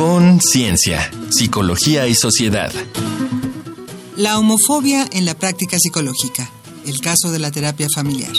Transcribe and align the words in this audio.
Conciencia, 0.00 1.10
Psicología 1.28 2.08
y 2.08 2.14
Sociedad. 2.14 2.72
La 4.16 4.38
homofobia 4.38 5.06
en 5.12 5.26
la 5.26 5.34
práctica 5.34 5.76
psicológica. 5.78 6.50
El 6.86 7.02
caso 7.02 7.30
de 7.30 7.38
la 7.38 7.50
terapia 7.50 7.86
familiar. 7.94 8.32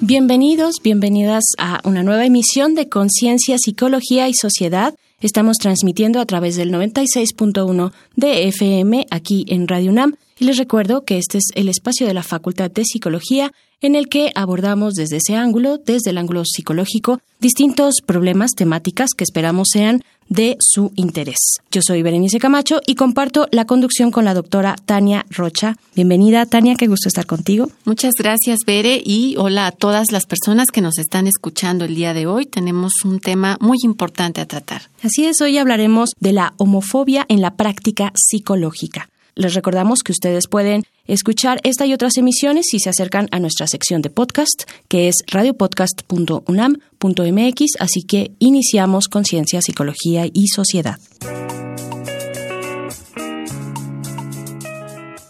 Bienvenidos, 0.00 0.74
bienvenidas 0.84 1.44
a 1.56 1.80
una 1.84 2.02
nueva 2.02 2.26
emisión 2.26 2.74
de 2.74 2.90
Conciencia, 2.90 3.56
Psicología 3.58 4.28
y 4.28 4.34
Sociedad. 4.34 4.94
Estamos 5.26 5.56
transmitiendo 5.56 6.20
a 6.20 6.24
través 6.24 6.54
del 6.54 6.70
96.1 6.70 7.92
de 8.14 8.46
FM 8.46 9.08
aquí 9.10 9.44
en 9.48 9.66
Radio 9.66 9.90
UNAM. 9.90 10.14
Y 10.38 10.44
les 10.44 10.56
recuerdo 10.56 11.04
que 11.04 11.18
este 11.18 11.38
es 11.38 11.46
el 11.56 11.68
espacio 11.68 12.06
de 12.06 12.14
la 12.14 12.22
Facultad 12.22 12.70
de 12.70 12.84
Psicología 12.84 13.52
en 13.80 13.96
el 13.96 14.08
que 14.08 14.30
abordamos 14.36 14.94
desde 14.94 15.16
ese 15.16 15.34
ángulo, 15.34 15.78
desde 15.78 16.10
el 16.10 16.18
ángulo 16.18 16.44
psicológico, 16.44 17.18
distintos 17.40 17.96
problemas, 18.06 18.52
temáticas 18.52 19.10
que 19.16 19.24
esperamos 19.24 19.66
sean 19.72 20.04
de 20.28 20.56
su 20.60 20.92
interés. 20.96 21.36
Yo 21.70 21.80
soy 21.82 22.02
Berenice 22.02 22.38
Camacho 22.38 22.80
y 22.86 22.94
comparto 22.94 23.48
la 23.52 23.64
conducción 23.64 24.10
con 24.10 24.24
la 24.24 24.34
doctora 24.34 24.76
Tania 24.84 25.26
Rocha. 25.30 25.76
Bienvenida, 25.94 26.46
Tania, 26.46 26.74
qué 26.76 26.86
gusto 26.86 27.08
estar 27.08 27.26
contigo. 27.26 27.70
Muchas 27.84 28.14
gracias, 28.18 28.60
Bere, 28.66 29.00
y 29.04 29.36
hola 29.38 29.66
a 29.66 29.72
todas 29.72 30.12
las 30.12 30.26
personas 30.26 30.68
que 30.72 30.80
nos 30.80 30.98
están 30.98 31.26
escuchando 31.26 31.84
el 31.84 31.94
día 31.94 32.14
de 32.14 32.26
hoy. 32.26 32.46
Tenemos 32.46 32.92
un 33.04 33.20
tema 33.20 33.56
muy 33.60 33.78
importante 33.84 34.40
a 34.40 34.46
tratar. 34.46 34.82
Así 35.02 35.24
es, 35.26 35.40
hoy 35.40 35.58
hablaremos 35.58 36.10
de 36.18 36.32
la 36.32 36.54
homofobia 36.56 37.26
en 37.28 37.40
la 37.40 37.54
práctica 37.54 38.12
psicológica. 38.14 39.08
Les 39.38 39.52
recordamos 39.52 39.98
que 40.02 40.12
ustedes 40.12 40.48
pueden 40.48 40.84
escuchar 41.06 41.60
esta 41.62 41.84
y 41.84 41.92
otras 41.92 42.16
emisiones 42.16 42.68
si 42.70 42.80
se 42.80 42.88
acercan 42.88 43.28
a 43.32 43.38
nuestra 43.38 43.66
sección 43.66 44.00
de 44.00 44.08
podcast, 44.08 44.62
que 44.88 45.08
es 45.08 45.16
radiopodcast.unam.mx, 45.26 47.60
así 47.78 48.02
que 48.04 48.32
iniciamos 48.38 49.08
Conciencia, 49.08 49.60
Psicología 49.60 50.24
y 50.32 50.48
Sociedad. 50.48 50.98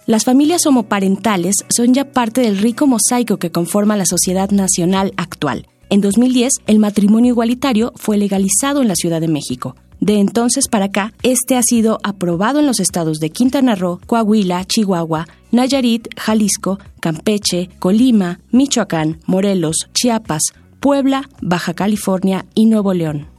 Las 0.06 0.24
familias 0.24 0.66
homoparentales 0.66 1.56
son 1.68 1.92
ya 1.92 2.12
parte 2.12 2.42
del 2.42 2.58
rico 2.58 2.86
mosaico 2.86 3.38
que 3.38 3.50
conforma 3.50 3.96
la 3.96 4.06
sociedad 4.06 4.50
nacional 4.50 5.14
actual. 5.16 5.66
En 5.90 6.00
2010, 6.00 6.52
el 6.68 6.78
matrimonio 6.78 7.32
igualitario 7.32 7.92
fue 7.96 8.18
legalizado 8.18 8.82
en 8.82 8.88
la 8.88 8.94
Ciudad 8.94 9.20
de 9.20 9.26
México. 9.26 9.74
De 10.00 10.18
entonces 10.20 10.68
para 10.68 10.86
acá, 10.86 11.12
este 11.22 11.56
ha 11.56 11.62
sido 11.62 11.98
aprobado 12.02 12.60
en 12.60 12.66
los 12.66 12.80
estados 12.80 13.18
de 13.18 13.30
Quintana 13.30 13.74
Roo, 13.74 14.00
Coahuila, 14.06 14.64
Chihuahua, 14.64 15.26
Nayarit, 15.52 16.08
Jalisco, 16.16 16.78
Campeche, 17.00 17.70
Colima, 17.78 18.40
Michoacán, 18.50 19.20
Morelos, 19.26 19.88
Chiapas, 19.94 20.42
Puebla, 20.80 21.28
Baja 21.40 21.74
California 21.74 22.46
y 22.54 22.66
Nuevo 22.66 22.92
León. 22.92 23.35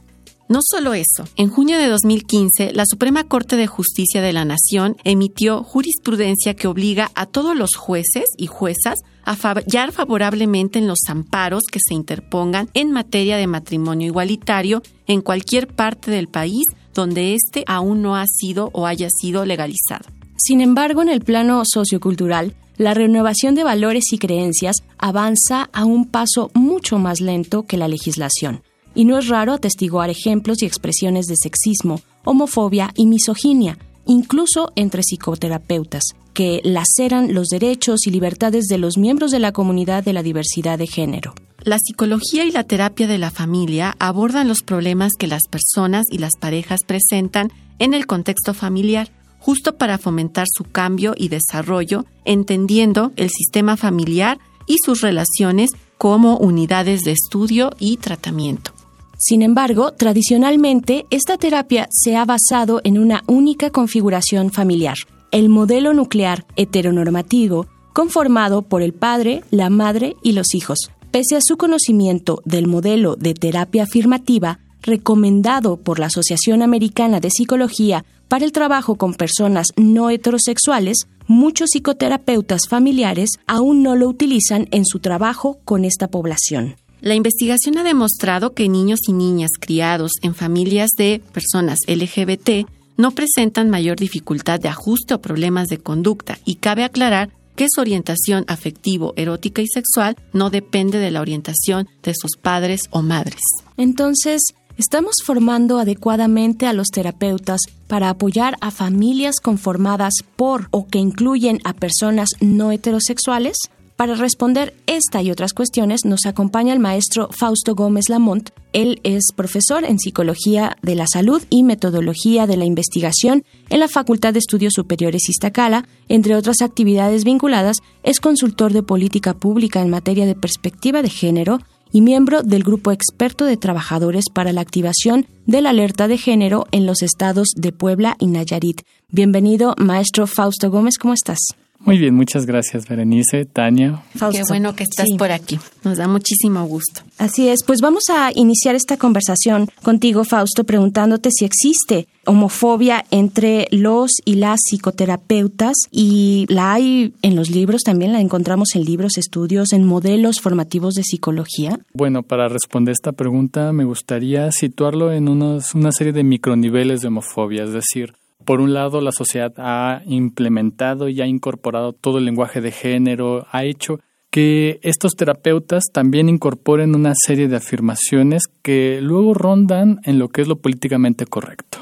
No 0.48 0.60
solo 0.62 0.94
eso, 0.94 1.24
en 1.36 1.50
junio 1.50 1.76
de 1.76 1.88
2015, 1.88 2.72
la 2.72 2.84
Suprema 2.86 3.24
Corte 3.24 3.56
de 3.56 3.66
Justicia 3.66 4.22
de 4.22 4.32
la 4.32 4.46
Nación 4.46 4.96
emitió 5.04 5.62
jurisprudencia 5.62 6.54
que 6.54 6.66
obliga 6.66 7.10
a 7.14 7.26
todos 7.26 7.54
los 7.54 7.76
jueces 7.76 8.24
y 8.38 8.46
juezas 8.46 9.00
a 9.24 9.36
fallar 9.36 9.92
favorablemente 9.92 10.78
en 10.78 10.88
los 10.88 11.00
amparos 11.08 11.64
que 11.70 11.80
se 11.86 11.92
interpongan 11.92 12.70
en 12.72 12.92
materia 12.92 13.36
de 13.36 13.46
matrimonio 13.46 14.06
igualitario 14.06 14.82
en 15.06 15.20
cualquier 15.20 15.66
parte 15.68 16.10
del 16.10 16.28
país 16.28 16.64
donde 16.94 17.34
éste 17.34 17.62
aún 17.66 18.00
no 18.00 18.16
ha 18.16 18.24
sido 18.26 18.70
o 18.72 18.86
haya 18.86 19.10
sido 19.10 19.44
legalizado. 19.44 20.08
Sin 20.38 20.62
embargo, 20.62 21.02
en 21.02 21.10
el 21.10 21.20
plano 21.20 21.62
sociocultural, 21.70 22.54
la 22.78 22.94
renovación 22.94 23.54
de 23.54 23.64
valores 23.64 24.14
y 24.14 24.18
creencias 24.18 24.76
avanza 24.96 25.68
a 25.74 25.84
un 25.84 26.06
paso 26.06 26.50
mucho 26.54 26.98
más 26.98 27.20
lento 27.20 27.64
que 27.64 27.76
la 27.76 27.88
legislación 27.88 28.62
y 28.98 29.04
no 29.04 29.16
es 29.16 29.28
raro 29.28 29.52
atestiguar 29.52 30.10
ejemplos 30.10 30.60
y 30.60 30.66
expresiones 30.66 31.26
de 31.26 31.36
sexismo, 31.40 32.00
homofobia 32.24 32.90
y 32.96 33.06
misoginia, 33.06 33.78
incluso 34.06 34.72
entre 34.74 35.02
psicoterapeutas, 35.02 36.02
que 36.34 36.60
laceran 36.64 37.32
los 37.32 37.46
derechos 37.46 38.08
y 38.08 38.10
libertades 38.10 38.64
de 38.64 38.76
los 38.76 38.98
miembros 38.98 39.30
de 39.30 39.38
la 39.38 39.52
comunidad 39.52 40.02
de 40.02 40.12
la 40.12 40.24
diversidad 40.24 40.80
de 40.80 40.88
género. 40.88 41.32
La 41.62 41.78
psicología 41.78 42.44
y 42.44 42.50
la 42.50 42.64
terapia 42.64 43.06
de 43.06 43.18
la 43.18 43.30
familia 43.30 43.94
abordan 44.00 44.48
los 44.48 44.64
problemas 44.64 45.12
que 45.16 45.28
las 45.28 45.42
personas 45.48 46.06
y 46.10 46.18
las 46.18 46.32
parejas 46.36 46.80
presentan 46.84 47.52
en 47.78 47.94
el 47.94 48.04
contexto 48.04 48.52
familiar, 48.52 49.12
justo 49.38 49.76
para 49.76 49.98
fomentar 49.98 50.48
su 50.52 50.64
cambio 50.64 51.14
y 51.16 51.28
desarrollo, 51.28 52.04
entendiendo 52.24 53.12
el 53.14 53.30
sistema 53.30 53.76
familiar 53.76 54.40
y 54.66 54.78
sus 54.84 55.02
relaciones 55.02 55.70
como 55.98 56.36
unidades 56.36 57.02
de 57.02 57.12
estudio 57.12 57.70
y 57.78 57.98
tratamiento. 57.98 58.72
Sin 59.20 59.42
embargo, 59.42 59.94
tradicionalmente, 59.94 61.04
esta 61.10 61.38
terapia 61.38 61.88
se 61.90 62.16
ha 62.16 62.24
basado 62.24 62.80
en 62.84 62.98
una 62.98 63.24
única 63.26 63.70
configuración 63.70 64.52
familiar, 64.52 64.96
el 65.32 65.48
modelo 65.48 65.92
nuclear 65.92 66.46
heteronormativo, 66.54 67.66
conformado 67.92 68.62
por 68.62 68.80
el 68.80 68.94
padre, 68.94 69.42
la 69.50 69.70
madre 69.70 70.14
y 70.22 70.32
los 70.32 70.54
hijos. 70.54 70.92
Pese 71.10 71.34
a 71.34 71.40
su 71.42 71.56
conocimiento 71.56 72.42
del 72.44 72.68
modelo 72.68 73.16
de 73.16 73.34
terapia 73.34 73.82
afirmativa, 73.82 74.60
recomendado 74.82 75.78
por 75.78 75.98
la 75.98 76.06
Asociación 76.06 76.62
Americana 76.62 77.18
de 77.18 77.30
Psicología 77.30 78.04
para 78.28 78.44
el 78.44 78.52
trabajo 78.52 78.94
con 78.94 79.14
personas 79.14 79.72
no 79.76 80.10
heterosexuales, 80.10 81.08
muchos 81.26 81.70
psicoterapeutas 81.70 82.68
familiares 82.68 83.30
aún 83.48 83.82
no 83.82 83.96
lo 83.96 84.08
utilizan 84.08 84.68
en 84.70 84.84
su 84.84 85.00
trabajo 85.00 85.58
con 85.64 85.84
esta 85.84 86.06
población. 86.06 86.76
La 87.00 87.14
investigación 87.14 87.78
ha 87.78 87.84
demostrado 87.84 88.54
que 88.54 88.68
niños 88.68 89.00
y 89.06 89.12
niñas 89.12 89.52
criados 89.58 90.12
en 90.22 90.34
familias 90.34 90.90
de 90.96 91.22
personas 91.32 91.78
LGBT 91.86 92.68
no 92.96 93.12
presentan 93.12 93.70
mayor 93.70 93.96
dificultad 93.96 94.58
de 94.58 94.68
ajuste 94.68 95.14
o 95.14 95.20
problemas 95.20 95.68
de 95.68 95.78
conducta 95.78 96.38
y 96.44 96.56
cabe 96.56 96.82
aclarar 96.82 97.30
que 97.54 97.66
su 97.70 97.80
orientación 97.80 98.44
afectivo, 98.48 99.14
erótica 99.16 99.62
y 99.62 99.66
sexual 99.66 100.16
no 100.32 100.50
depende 100.50 100.98
de 100.98 101.10
la 101.10 101.20
orientación 101.20 101.88
de 102.02 102.14
sus 102.14 102.36
padres 102.40 102.82
o 102.90 103.02
madres. 103.02 103.40
Entonces, 103.76 104.42
¿estamos 104.76 105.16
formando 105.24 105.78
adecuadamente 105.78 106.66
a 106.66 106.72
los 106.72 106.88
terapeutas 106.88 107.60
para 107.86 108.10
apoyar 108.10 108.56
a 108.60 108.70
familias 108.72 109.36
conformadas 109.40 110.14
por 110.36 110.68
o 110.72 110.86
que 110.88 110.98
incluyen 110.98 111.60
a 111.64 111.74
personas 111.74 112.30
no 112.40 112.72
heterosexuales? 112.72 113.56
Para 113.98 114.14
responder 114.14 114.76
esta 114.86 115.22
y 115.22 115.32
otras 115.32 115.52
cuestiones 115.52 116.04
nos 116.04 116.24
acompaña 116.24 116.72
el 116.72 116.78
maestro 116.78 117.30
Fausto 117.32 117.74
Gómez 117.74 118.08
Lamont. 118.08 118.50
Él 118.72 119.00
es 119.02 119.32
profesor 119.34 119.84
en 119.84 119.98
Psicología 119.98 120.76
de 120.82 120.94
la 120.94 121.08
Salud 121.12 121.42
y 121.50 121.64
Metodología 121.64 122.46
de 122.46 122.56
la 122.56 122.64
Investigación 122.64 123.42
en 123.70 123.80
la 123.80 123.88
Facultad 123.88 124.34
de 124.34 124.38
Estudios 124.38 124.74
Superiores 124.74 125.28
Iztacala. 125.28 125.84
Entre 126.08 126.36
otras 126.36 126.62
actividades 126.62 127.24
vinculadas, 127.24 127.78
es 128.04 128.20
consultor 128.20 128.72
de 128.72 128.84
política 128.84 129.34
pública 129.34 129.82
en 129.82 129.90
materia 129.90 130.26
de 130.26 130.36
perspectiva 130.36 131.02
de 131.02 131.10
género 131.10 131.58
y 131.90 132.00
miembro 132.00 132.44
del 132.44 132.62
Grupo 132.62 132.92
Experto 132.92 133.46
de 133.46 133.56
Trabajadores 133.56 134.26
para 134.32 134.52
la 134.52 134.60
Activación 134.60 135.26
de 135.46 135.60
la 135.60 135.70
Alerta 135.70 136.06
de 136.06 136.18
Género 136.18 136.68
en 136.70 136.86
los 136.86 137.02
estados 137.02 137.48
de 137.56 137.72
Puebla 137.72 138.14
y 138.20 138.28
Nayarit. 138.28 138.82
Bienvenido, 139.08 139.74
maestro 139.76 140.28
Fausto 140.28 140.70
Gómez, 140.70 140.98
¿cómo 140.98 141.14
estás? 141.14 141.40
Muy 141.88 141.96
bien, 141.96 142.14
muchas 142.14 142.44
gracias, 142.44 142.86
Berenice, 142.86 143.46
Tania. 143.46 144.02
Qué 144.12 144.42
bueno 144.46 144.76
que 144.76 144.82
estás 144.82 145.06
por 145.16 145.32
aquí. 145.32 145.58
Nos 145.84 145.96
da 145.96 146.06
muchísimo 146.06 146.62
gusto. 146.66 147.00
Así 147.16 147.48
es, 147.48 147.64
pues 147.64 147.80
vamos 147.80 148.02
a 148.10 148.30
iniciar 148.34 148.74
esta 148.74 148.98
conversación 148.98 149.70
contigo, 149.82 150.24
Fausto, 150.24 150.64
preguntándote 150.64 151.30
si 151.30 151.46
existe 151.46 152.06
homofobia 152.26 153.06
entre 153.10 153.68
los 153.70 154.10
y 154.26 154.34
las 154.34 154.60
psicoterapeutas 154.68 155.76
y 155.90 156.44
la 156.50 156.74
hay 156.74 157.14
en 157.22 157.34
los 157.34 157.48
libros, 157.48 157.84
también 157.84 158.12
la 158.12 158.20
encontramos 158.20 158.74
en 158.74 158.84
libros, 158.84 159.16
estudios, 159.16 159.72
en 159.72 159.84
modelos 159.84 160.42
formativos 160.42 160.92
de 160.92 161.04
psicología. 161.04 161.80
Bueno, 161.94 162.22
para 162.22 162.48
responder 162.48 162.92
esta 162.92 163.12
pregunta 163.12 163.72
me 163.72 163.84
gustaría 163.84 164.52
situarlo 164.52 165.10
en 165.10 165.26
unos, 165.26 165.74
una 165.74 165.92
serie 165.92 166.12
de 166.12 166.22
microniveles 166.22 167.00
de 167.00 167.08
homofobia, 167.08 167.64
es 167.64 167.72
decir, 167.72 168.12
por 168.44 168.60
un 168.60 168.72
lado, 168.72 169.00
la 169.00 169.12
sociedad 169.12 169.52
ha 169.58 170.02
implementado 170.06 171.08
y 171.08 171.20
ha 171.20 171.26
incorporado 171.26 171.92
todo 171.92 172.18
el 172.18 172.24
lenguaje 172.24 172.60
de 172.60 172.70
género, 172.70 173.46
ha 173.50 173.64
hecho 173.64 174.00
que 174.30 174.78
estos 174.82 175.12
terapeutas 175.12 175.84
también 175.92 176.28
incorporen 176.28 176.94
una 176.94 177.14
serie 177.14 177.48
de 177.48 177.56
afirmaciones 177.56 178.42
que 178.62 179.00
luego 179.02 179.34
rondan 179.34 180.00
en 180.04 180.18
lo 180.18 180.28
que 180.28 180.42
es 180.42 180.48
lo 180.48 180.56
políticamente 180.56 181.26
correcto. 181.26 181.78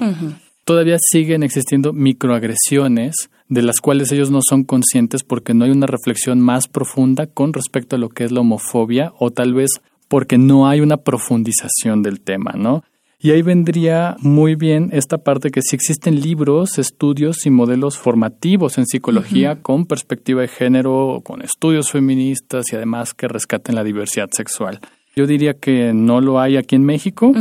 Todavía 0.65 0.97
siguen 1.01 1.43
existiendo 1.43 1.93
microagresiones 1.93 3.15
de 3.49 3.63
las 3.63 3.81
cuales 3.81 4.11
ellos 4.11 4.31
no 4.31 4.41
son 4.43 4.65
conscientes 4.65 5.23
porque 5.23 5.55
no 5.55 5.65
hay 5.65 5.71
una 5.71 5.87
reflexión 5.87 6.41
más 6.41 6.67
profunda 6.67 7.27
con 7.27 7.53
respecto 7.53 7.97
a 7.97 7.99
lo 7.99 8.09
que 8.09 8.25
es 8.25 8.33
la 8.33 8.41
homofobia 8.41 9.13
o 9.19 9.31
tal 9.31 9.55
vez 9.55 9.71
porque 10.09 10.39
no 10.39 10.69
hay 10.69 10.81
una 10.81 10.99
profundización 10.99 12.03
del 12.03 12.21
tema, 12.21 12.53
¿no? 12.57 12.85
Y 13.19 13.31
ahí 13.31 13.43
vendría 13.43 14.17
muy 14.21 14.57
bien 14.57 14.91
esta 14.93 15.19
parte 15.19 15.51
que 15.51 15.63
sí 15.63 15.75
existen 15.75 16.21
libros, 16.21 16.79
estudios 16.79 17.47
y 17.47 17.51
modelos 17.51 17.97
formativos 17.97 18.77
en 18.77 18.87
psicología 18.87 19.63
con 19.63 19.87
perspectiva 19.87 20.43
de 20.43 20.49
género, 20.49 21.23
con 21.25 21.43
estudios 21.43 21.91
feministas 21.91 22.73
y 22.73 22.77
además 22.77 23.15
que 23.15 23.27
rescaten 23.27 23.75
la 23.75 23.85
diversidad 23.85 24.29
sexual. 24.33 24.81
Yo 25.15 25.27
diría 25.27 25.55
que 25.55 25.95
no 25.95 26.21
lo 26.21 26.39
hay 26.41 26.59
aquí 26.59 26.77
en 26.77 26.85
México, 26.85 27.33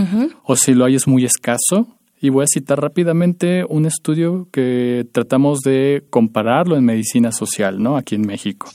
o 0.43 0.55
si 0.55 0.73
lo 0.73 0.85
hay 0.85 0.95
es 0.95 1.07
muy 1.07 1.25
escaso. 1.25 1.87
Y 2.21 2.29
voy 2.29 2.45
a 2.45 2.47
citar 2.47 2.81
rápidamente 2.81 3.65
un 3.67 3.85
estudio 3.85 4.47
que 4.51 5.05
tratamos 5.11 5.59
de 5.59 6.05
compararlo 6.09 6.77
en 6.77 6.85
medicina 6.85 7.33
social, 7.33 7.83
¿no? 7.83 7.97
Aquí 7.97 8.15
en 8.15 8.21
México. 8.21 8.69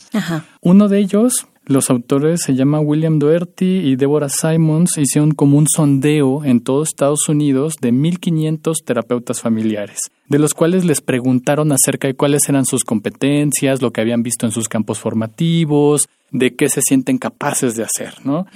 Uno 0.61 0.89
de 0.89 0.99
ellos 0.99 1.47
los 1.71 1.89
autores 1.89 2.41
se 2.43 2.55
llaman 2.55 2.83
William 2.85 3.21
Doherty 3.21 3.79
y 3.79 3.95
Deborah 3.95 4.29
Simons. 4.29 4.99
Hicieron 4.99 5.31
como 5.31 5.57
un 5.57 5.67
sondeo 5.69 6.45
en 6.45 6.61
todo 6.61 6.83
Estados 6.83 7.29
Unidos 7.29 7.75
de 7.81 7.93
1.500 7.93 8.75
terapeutas 8.85 9.41
familiares, 9.41 10.11
de 10.29 10.41
los 10.41 10.53
cuales 10.53 10.85
les 10.85 11.01
preguntaron 11.01 11.71
acerca 11.71 12.09
de 12.09 12.15
cuáles 12.15 12.49
eran 12.49 12.65
sus 12.65 12.83
competencias, 12.83 13.83
lo 13.83 13.93
que 13.93 14.01
habían 14.01 14.25
visto 14.25 14.47
en 14.47 14.53
sus 14.53 14.69
campos 14.69 14.99
formativos, 14.99 16.09
de 16.33 16.57
qué 16.57 16.69
se 16.69 16.83
sienten 16.83 17.19
capaces 17.19 17.77
de 17.77 17.85
hacer, 17.85 18.15
¿no? 18.25 18.47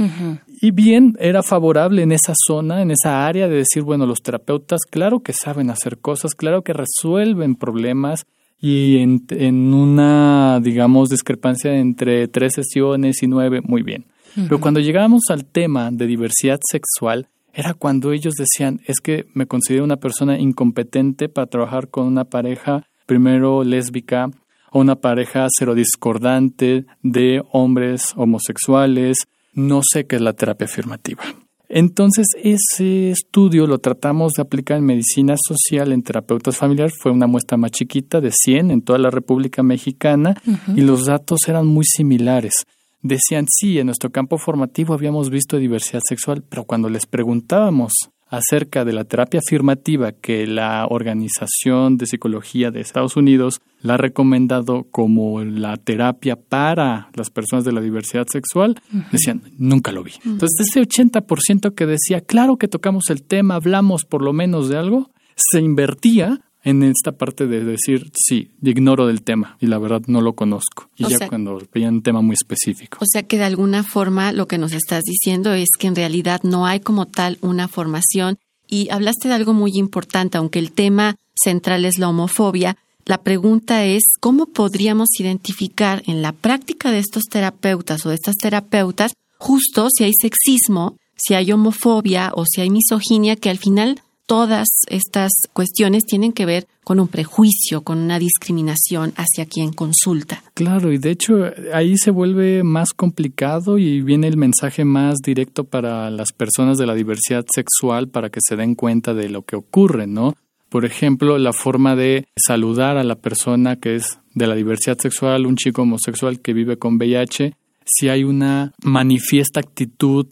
Y 0.61 0.73
bien, 0.73 1.17
era 1.21 1.45
favorable 1.45 2.03
en 2.03 2.11
esa 2.11 2.33
zona, 2.35 2.83
en 2.83 2.91
esa 2.91 3.27
área 3.27 3.49
de 3.49 3.57
decir, 3.57 3.83
bueno, 3.83 4.07
los 4.07 4.23
terapeutas, 4.23 4.81
claro 4.91 5.21
que 5.21 5.33
saben 5.33 5.71
hacer 5.71 5.99
cosas, 5.99 6.35
claro 6.35 6.63
que 6.63 6.73
resuelven 6.73 7.55
problemas, 7.55 8.27
y 8.61 8.99
en, 8.99 9.75
una, 9.75 10.61
digamos, 10.63 11.11
discrepancia 11.11 11.77
entre 11.77 12.29
tres 12.29 12.55
sesiones 12.55 13.23
y 13.23 13.27
nueve, 13.27 13.61
muy 13.63 13.83
bien. 13.83 14.07
Pero 14.35 14.61
cuando 14.61 14.81
llegábamos 14.81 15.23
al 15.31 15.45
tema 15.45 15.91
de 15.93 16.07
diversidad 16.07 16.59
sexual, 16.69 17.29
era 17.53 17.75
cuando 17.75 18.13
ellos 18.13 18.35
decían, 18.35 18.81
es 18.87 18.97
que 19.01 19.27
me 19.33 19.47
considero 19.47 19.85
una 19.85 19.99
persona 19.99 20.39
incompetente 20.39 21.29
para 21.29 21.47
trabajar 21.47 21.89
con 21.89 22.07
una 22.07 22.25
pareja, 22.25 22.85
primero 23.07 23.63
lésbica, 23.63 24.31
o 24.73 24.81
una 24.81 24.97
pareja 24.97 25.47
serodiscordante 25.57 26.85
de 27.03 27.43
hombres 27.53 28.13
homosexuales, 28.17 29.19
no 29.53 29.83
sé 29.85 30.07
qué 30.07 30.17
es 30.17 30.23
la 30.23 30.33
terapia 30.33 30.65
afirmativa. 30.65 31.23
Entonces, 31.69 32.27
ese 32.43 33.11
estudio 33.11 33.67
lo 33.67 33.79
tratamos 33.79 34.33
de 34.33 34.43
aplicar 34.43 34.79
en 34.79 34.85
medicina 34.85 35.35
social 35.37 35.93
en 35.93 36.03
terapeutas 36.03 36.57
familiares. 36.57 36.95
Fue 37.01 37.11
una 37.11 37.27
muestra 37.27 37.57
más 37.57 37.71
chiquita 37.71 38.21
de 38.21 38.31
100 38.33 38.71
en 38.71 38.83
toda 38.83 38.99
la 38.99 39.11
República 39.11 39.63
Mexicana 39.63 40.41
y 40.77 40.83
los 40.83 41.07
datos 41.07 41.41
eran 41.49 41.67
muy 41.67 41.85
similares. 41.85 42.65
Decían, 43.03 43.47
sí, 43.49 43.79
en 43.79 43.87
nuestro 43.87 44.11
campo 44.11 44.39
formativo 44.39 44.95
habíamos 44.95 45.29
visto 45.29 45.59
diversidad 45.59 46.01
sexual, 46.07 46.43
pero 46.49 46.65
cuando 46.65 46.89
les 46.89 47.07
preguntábamos 47.07 47.93
acerca 48.37 48.85
de 48.85 48.93
la 48.93 49.05
terapia 49.05 49.41
afirmativa 49.45 50.13
que 50.13 50.47
la 50.47 50.87
Organización 50.89 51.97
de 51.97 52.07
Psicología 52.07 52.71
de 52.71 52.81
Estados 52.81 53.17
Unidos 53.17 53.61
la 53.81 53.95
ha 53.95 53.97
recomendado 53.99 54.87
como 54.91 55.43
la 55.45 55.77
terapia 55.77 56.37
para 56.37 57.11
las 57.15 57.31
personas 57.31 57.65
de 57.65 57.73
la 57.73 57.81
diversidad 57.81 58.27
sexual, 58.31 58.81
decían, 59.13 59.43
nunca 59.59 59.93
lo 59.93 60.03
vi. 60.03 60.13
Entonces, 60.25 60.69
ese 60.69 60.81
80% 60.81 61.75
que 61.75 61.87
decía, 61.87 62.21
claro 62.21 62.57
que 62.57 62.69
tocamos 62.69 63.11
el 63.11 63.23
tema, 63.23 63.57
hablamos 63.57 64.05
por 64.05 64.23
lo 64.23 64.33
menos 64.33 64.69
de 64.69 64.79
algo, 64.79 65.11
se 65.37 65.61
invertía 65.61 66.41
en 66.65 66.83
esta 66.83 67.13
parte 67.13 67.47
de 67.47 67.63
decir, 67.63 68.11
sí, 68.15 68.51
ignoro 68.63 69.07
del 69.07 69.23
tema 69.23 69.57
y 69.61 69.67
la 69.67 69.79
verdad 69.79 70.03
no 70.07 70.23
lo 70.23 70.33
conozco. 70.33 70.89
Y 70.97 71.07
ya 71.07 71.29
cuando 71.29 71.61
veían 71.73 71.97
un 71.97 72.03
tema 72.03 72.23
muy 72.23 72.35
específico. 72.35 72.99
O 73.01 73.07
sea 73.07 73.23
que 73.23 73.37
de 73.37 73.45
alguna 73.45 73.83
forma 73.83 74.33
lo 74.33 74.49
que 74.49 74.59
nos 74.59 74.73
estás 74.73 75.05
diciendo 75.05 75.53
es 75.53 75.69
que 75.79 75.87
en 75.87 75.95
realidad 75.95 76.41
no 76.43 76.67
hay 76.67 76.81
como 76.81 77.07
tal 77.07 77.39
una 77.43 77.69
formación 77.69 78.39
y 78.67 78.89
hablaste 78.91 79.29
de 79.29 79.35
algo 79.35 79.53
muy 79.53 79.73
importante, 79.75 80.39
aunque 80.39 80.59
el 80.59 80.73
tema 80.73 81.17
central 81.35 81.85
es 81.85 81.99
la 81.99 82.09
homofobia. 82.09 82.79
La 83.05 83.19
pregunta 83.19 83.85
es, 83.85 84.03
¿cómo 84.21 84.47
podríamos 84.47 85.09
identificar 85.19 86.03
en 86.07 86.23
la 86.23 86.33
práctica 86.33 86.91
de 86.91 86.99
estos 86.99 87.25
terapeutas 87.25 88.07
o 88.07 88.09
de 88.09 88.15
estas 88.15 88.37
terapeutas 88.37 89.13
justo 89.37 89.89
si 89.95 90.05
hay 90.05 90.13
sexismo, 90.19 90.97
si 91.15 91.35
hay 91.35 91.53
homofobia 91.53 92.33
o 92.35 92.45
si 92.47 92.63
hay 92.63 92.71
misoginia 92.71 93.37
que 93.37 93.51
al 93.51 93.59
final 93.59 94.01
todas 94.27 94.69
estas 94.89 95.33
cuestiones 95.53 96.05
tienen 96.05 96.33
que 96.33 96.47
ver 96.47 96.67
con 96.83 97.01
un 97.01 97.09
prejuicio, 97.09 97.83
con 97.83 97.99
una 97.99 98.19
discriminación 98.19 99.13
hacia 99.17 99.47
quien 99.47 99.73
consulta. 99.73 100.43
Claro, 100.55 100.93
y 100.93 100.99
de 100.99 101.11
hecho 101.11 101.45
ahí 101.73 101.97
se 101.97 102.11
vuelve 102.11 102.63
más 102.63 102.93
complicado 102.93 103.79
y 103.79 104.03
viene 104.03 104.29
el 104.29 104.37
mensaje 104.37 104.85
más 104.85 105.17
directo 105.25 105.65
para 105.65 106.11
las 106.11 106.33
personas 106.33 106.79
de 106.79 106.87
la 106.87 106.95
diversidad 106.95 107.45
sexual 107.53 108.09
para 108.09 108.31
que 108.31 108.41
se 108.47 108.57
den 108.57 108.75
cuenta 108.75 109.15
de 109.15 109.29
lo 109.29 109.43
que 109.43 109.57
ocurre, 109.57 110.07
¿no? 110.07 110.35
Por 110.69 110.85
ejemplo, 110.85 111.39
la 111.39 111.53
forma 111.53 111.95
de 111.95 112.27
saludar 112.37 112.97
a 112.97 113.05
la 113.05 113.15
persona 113.15 113.77
que 113.77 113.97
es 113.97 114.19
de 114.35 114.47
la 114.47 114.57
diversidad 114.57 114.99
sexual, 114.99 115.47
un 115.47 115.57
chico 115.57 115.83
homosexual 115.83 116.41
que 116.41 116.53
vive 116.53 116.79
con 116.79 116.97
VIH, 116.97 117.55
si 117.85 118.09
hay 118.09 118.25
una 118.25 118.73
manifiesta 118.83 119.61
actitud 119.61 120.27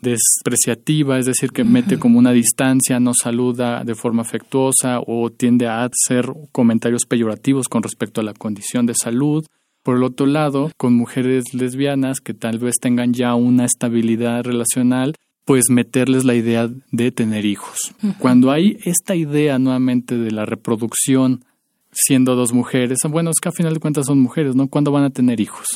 despreciativa, 0.00 1.18
es 1.18 1.26
decir, 1.26 1.50
que 1.50 1.64
mete 1.64 1.98
como 1.98 2.18
una 2.18 2.32
distancia, 2.32 3.00
no 3.00 3.12
saluda 3.14 3.82
de 3.84 3.94
forma 3.94 4.22
afectuosa 4.22 5.00
o 5.06 5.30
tiende 5.30 5.66
a 5.66 5.84
hacer 5.84 6.32
comentarios 6.52 7.06
peyorativos 7.06 7.68
con 7.68 7.82
respecto 7.82 8.20
a 8.20 8.24
la 8.24 8.34
condición 8.34 8.86
de 8.86 8.94
salud. 8.94 9.46
Por 9.82 9.96
el 9.96 10.02
otro 10.02 10.26
lado, 10.26 10.70
con 10.76 10.94
mujeres 10.94 11.54
lesbianas 11.54 12.20
que 12.20 12.34
tal 12.34 12.58
vez 12.58 12.74
tengan 12.80 13.14
ya 13.14 13.34
una 13.34 13.64
estabilidad 13.64 14.44
relacional, 14.44 15.14
pues 15.44 15.70
meterles 15.70 16.24
la 16.24 16.34
idea 16.34 16.68
de 16.90 17.12
tener 17.12 17.44
hijos. 17.46 17.94
Cuando 18.18 18.50
hay 18.50 18.78
esta 18.84 19.14
idea 19.14 19.58
nuevamente 19.60 20.18
de 20.18 20.32
la 20.32 20.44
reproducción 20.44 21.44
siendo 21.92 22.34
dos 22.34 22.52
mujeres, 22.52 22.98
bueno, 23.08 23.30
es 23.30 23.36
que 23.40 23.48
a 23.48 23.52
final 23.52 23.72
de 23.72 23.80
cuentas 23.80 24.06
son 24.06 24.18
mujeres, 24.18 24.56
¿no? 24.56 24.66
¿Cuándo 24.66 24.90
van 24.90 25.04
a 25.04 25.10
tener 25.10 25.40
hijos? 25.40 25.66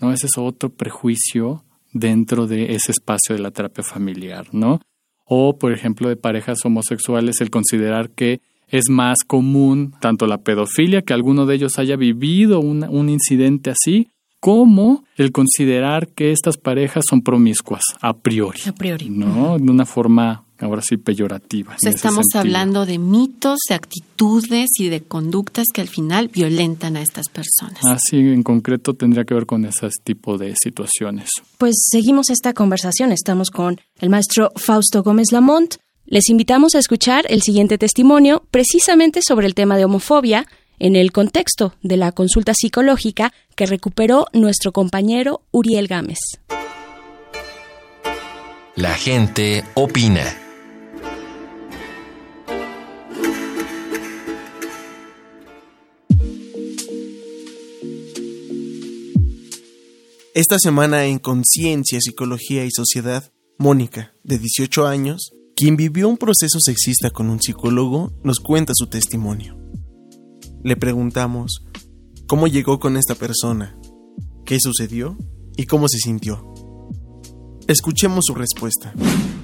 ¿No? 0.00 0.12
Ese 0.12 0.26
es 0.26 0.36
otro 0.36 0.70
prejuicio 0.70 1.62
dentro 1.98 2.46
de 2.46 2.74
ese 2.74 2.92
espacio 2.92 3.34
de 3.34 3.42
la 3.42 3.50
terapia 3.50 3.84
familiar, 3.84 4.46
¿no? 4.52 4.80
O, 5.24 5.58
por 5.58 5.72
ejemplo, 5.72 6.08
de 6.08 6.16
parejas 6.16 6.58
homosexuales, 6.64 7.40
el 7.40 7.50
considerar 7.50 8.10
que 8.10 8.40
es 8.68 8.88
más 8.88 9.18
común 9.26 9.94
tanto 10.00 10.26
la 10.26 10.38
pedofilia, 10.38 11.02
que 11.02 11.12
alguno 11.12 11.46
de 11.46 11.56
ellos 11.56 11.78
haya 11.78 11.96
vivido 11.96 12.60
un, 12.60 13.08
incidente 13.08 13.70
así, 13.70 14.08
como 14.40 15.04
el 15.16 15.32
considerar 15.32 16.08
que 16.08 16.30
estas 16.30 16.56
parejas 16.56 17.04
son 17.08 17.22
promiscuas 17.22 17.82
a 18.00 18.16
priori. 18.16 18.60
A 18.66 18.72
priori. 18.72 19.08
¿No? 19.10 19.58
De 19.58 19.70
una 19.70 19.86
forma 19.86 20.45
ahora 20.58 20.82
sí 20.82 20.96
peyorativa. 20.96 21.76
estamos 21.82 22.26
hablando 22.34 22.86
de 22.86 22.98
mitos, 22.98 23.58
de 23.68 23.74
actitudes 23.74 24.68
y 24.78 24.88
de 24.88 25.02
conductas 25.02 25.66
que 25.72 25.80
al 25.80 25.88
final 25.88 26.28
violentan 26.28 26.96
a 26.96 27.02
estas 27.02 27.28
personas. 27.28 27.80
Así 27.84 28.18
en 28.18 28.42
concreto 28.42 28.94
tendría 28.94 29.24
que 29.24 29.34
ver 29.34 29.46
con 29.46 29.64
ese 29.64 29.88
tipo 30.04 30.38
de 30.38 30.54
situaciones. 30.56 31.28
Pues 31.58 31.74
seguimos 31.90 32.30
esta 32.30 32.52
conversación. 32.52 33.12
Estamos 33.12 33.50
con 33.50 33.80
el 34.00 34.10
maestro 34.10 34.52
Fausto 34.56 35.02
Gómez 35.02 35.32
Lamont. 35.32 35.76
Les 36.06 36.28
invitamos 36.28 36.74
a 36.74 36.78
escuchar 36.78 37.24
el 37.28 37.42
siguiente 37.42 37.78
testimonio 37.78 38.44
precisamente 38.50 39.20
sobre 39.26 39.46
el 39.46 39.54
tema 39.54 39.76
de 39.76 39.84
homofobia 39.84 40.46
en 40.78 40.94
el 40.94 41.10
contexto 41.12 41.74
de 41.82 41.96
la 41.96 42.12
consulta 42.12 42.54
psicológica 42.54 43.32
que 43.54 43.66
recuperó 43.66 44.26
nuestro 44.32 44.72
compañero 44.72 45.42
Uriel 45.50 45.88
Gámez. 45.88 46.18
La 48.76 48.92
gente 48.92 49.64
opina. 49.74 50.45
Esta 60.36 60.58
semana 60.58 61.06
en 61.06 61.18
Conciencia, 61.18 61.98
Psicología 61.98 62.66
y 62.66 62.70
Sociedad, 62.70 63.32
Mónica, 63.58 64.12
de 64.22 64.36
18 64.36 64.86
años, 64.86 65.30
quien 65.56 65.78
vivió 65.78 66.10
un 66.10 66.18
proceso 66.18 66.60
sexista 66.60 67.08
con 67.08 67.30
un 67.30 67.40
psicólogo, 67.40 68.12
nos 68.22 68.38
cuenta 68.40 68.74
su 68.76 68.86
testimonio. 68.86 69.56
Le 70.62 70.76
preguntamos 70.76 71.64
cómo 72.28 72.48
llegó 72.48 72.78
con 72.78 72.98
esta 72.98 73.14
persona, 73.14 73.78
qué 74.44 74.58
sucedió 74.60 75.16
y 75.56 75.64
cómo 75.64 75.88
se 75.88 75.96
sintió. 75.96 76.44
Escuchemos 77.66 78.26
su 78.26 78.34
respuesta. 78.34 78.92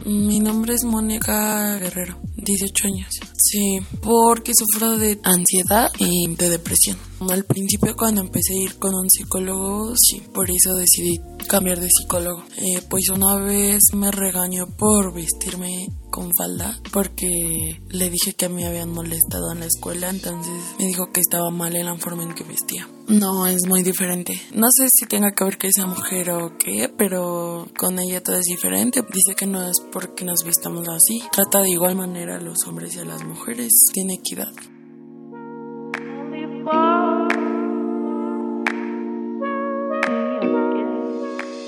Mi 0.04 0.40
nombre 0.40 0.74
es 0.74 0.82
Mónica 0.84 1.78
Guerrero, 1.78 2.20
18 2.36 2.88
años. 2.88 3.08
Sí, 3.36 3.78
porque 4.00 4.52
sufro 4.52 4.96
de 4.96 5.20
ansiedad 5.22 5.90
y 5.98 6.34
de 6.34 6.48
depresión. 6.48 6.96
Al 7.30 7.44
principio 7.44 7.94
cuando 7.96 8.20
empecé 8.20 8.54
a 8.54 8.62
ir 8.64 8.78
con 8.78 8.94
un 8.94 9.08
psicólogo, 9.08 9.94
sí, 9.96 10.20
por 10.34 10.48
eso 10.50 10.74
decidí 10.74 11.20
cambiar 11.48 11.78
de 11.78 11.88
psicólogo. 11.88 12.42
Eh, 12.56 12.82
pues 12.88 13.10
una 13.10 13.36
vez 13.36 13.80
me 13.94 14.10
regañó 14.10 14.66
por 14.76 15.14
vestirme 15.14 15.86
con 16.12 16.30
falda 16.36 16.78
porque 16.92 17.80
le 17.88 18.10
dije 18.10 18.34
que 18.34 18.48
me 18.48 18.66
habían 18.66 18.90
molestado 18.90 19.50
en 19.50 19.60
la 19.60 19.66
escuela, 19.66 20.10
entonces 20.10 20.52
me 20.78 20.86
dijo 20.86 21.10
que 21.12 21.20
estaba 21.20 21.50
mal 21.50 21.74
en 21.74 21.86
la 21.86 21.96
forma 21.96 22.22
en 22.22 22.34
que 22.34 22.44
vestía. 22.44 22.86
No, 23.08 23.46
es 23.46 23.66
muy 23.66 23.82
diferente. 23.82 24.40
No 24.54 24.68
sé 24.70 24.86
si 24.92 25.06
tenga 25.06 25.32
que 25.32 25.42
ver 25.42 25.58
que 25.58 25.72
sea 25.72 25.86
mujer 25.86 26.30
o 26.30 26.56
qué, 26.56 26.88
pero 26.96 27.66
con 27.76 27.98
ella 27.98 28.22
todo 28.22 28.36
es 28.36 28.44
diferente. 28.44 29.02
Dice 29.12 29.34
que 29.34 29.46
no 29.46 29.66
es 29.66 29.76
porque 29.90 30.24
nos 30.24 30.44
vistamos 30.44 30.86
así. 30.88 31.22
Trata 31.32 31.60
de 31.62 31.70
igual 31.70 31.96
manera 31.96 32.36
a 32.36 32.40
los 32.40 32.58
hombres 32.66 32.94
y 32.94 33.00
a 33.00 33.04
las 33.04 33.24
mujeres. 33.24 33.72
Tiene 33.92 34.14
equidad. 34.14 34.52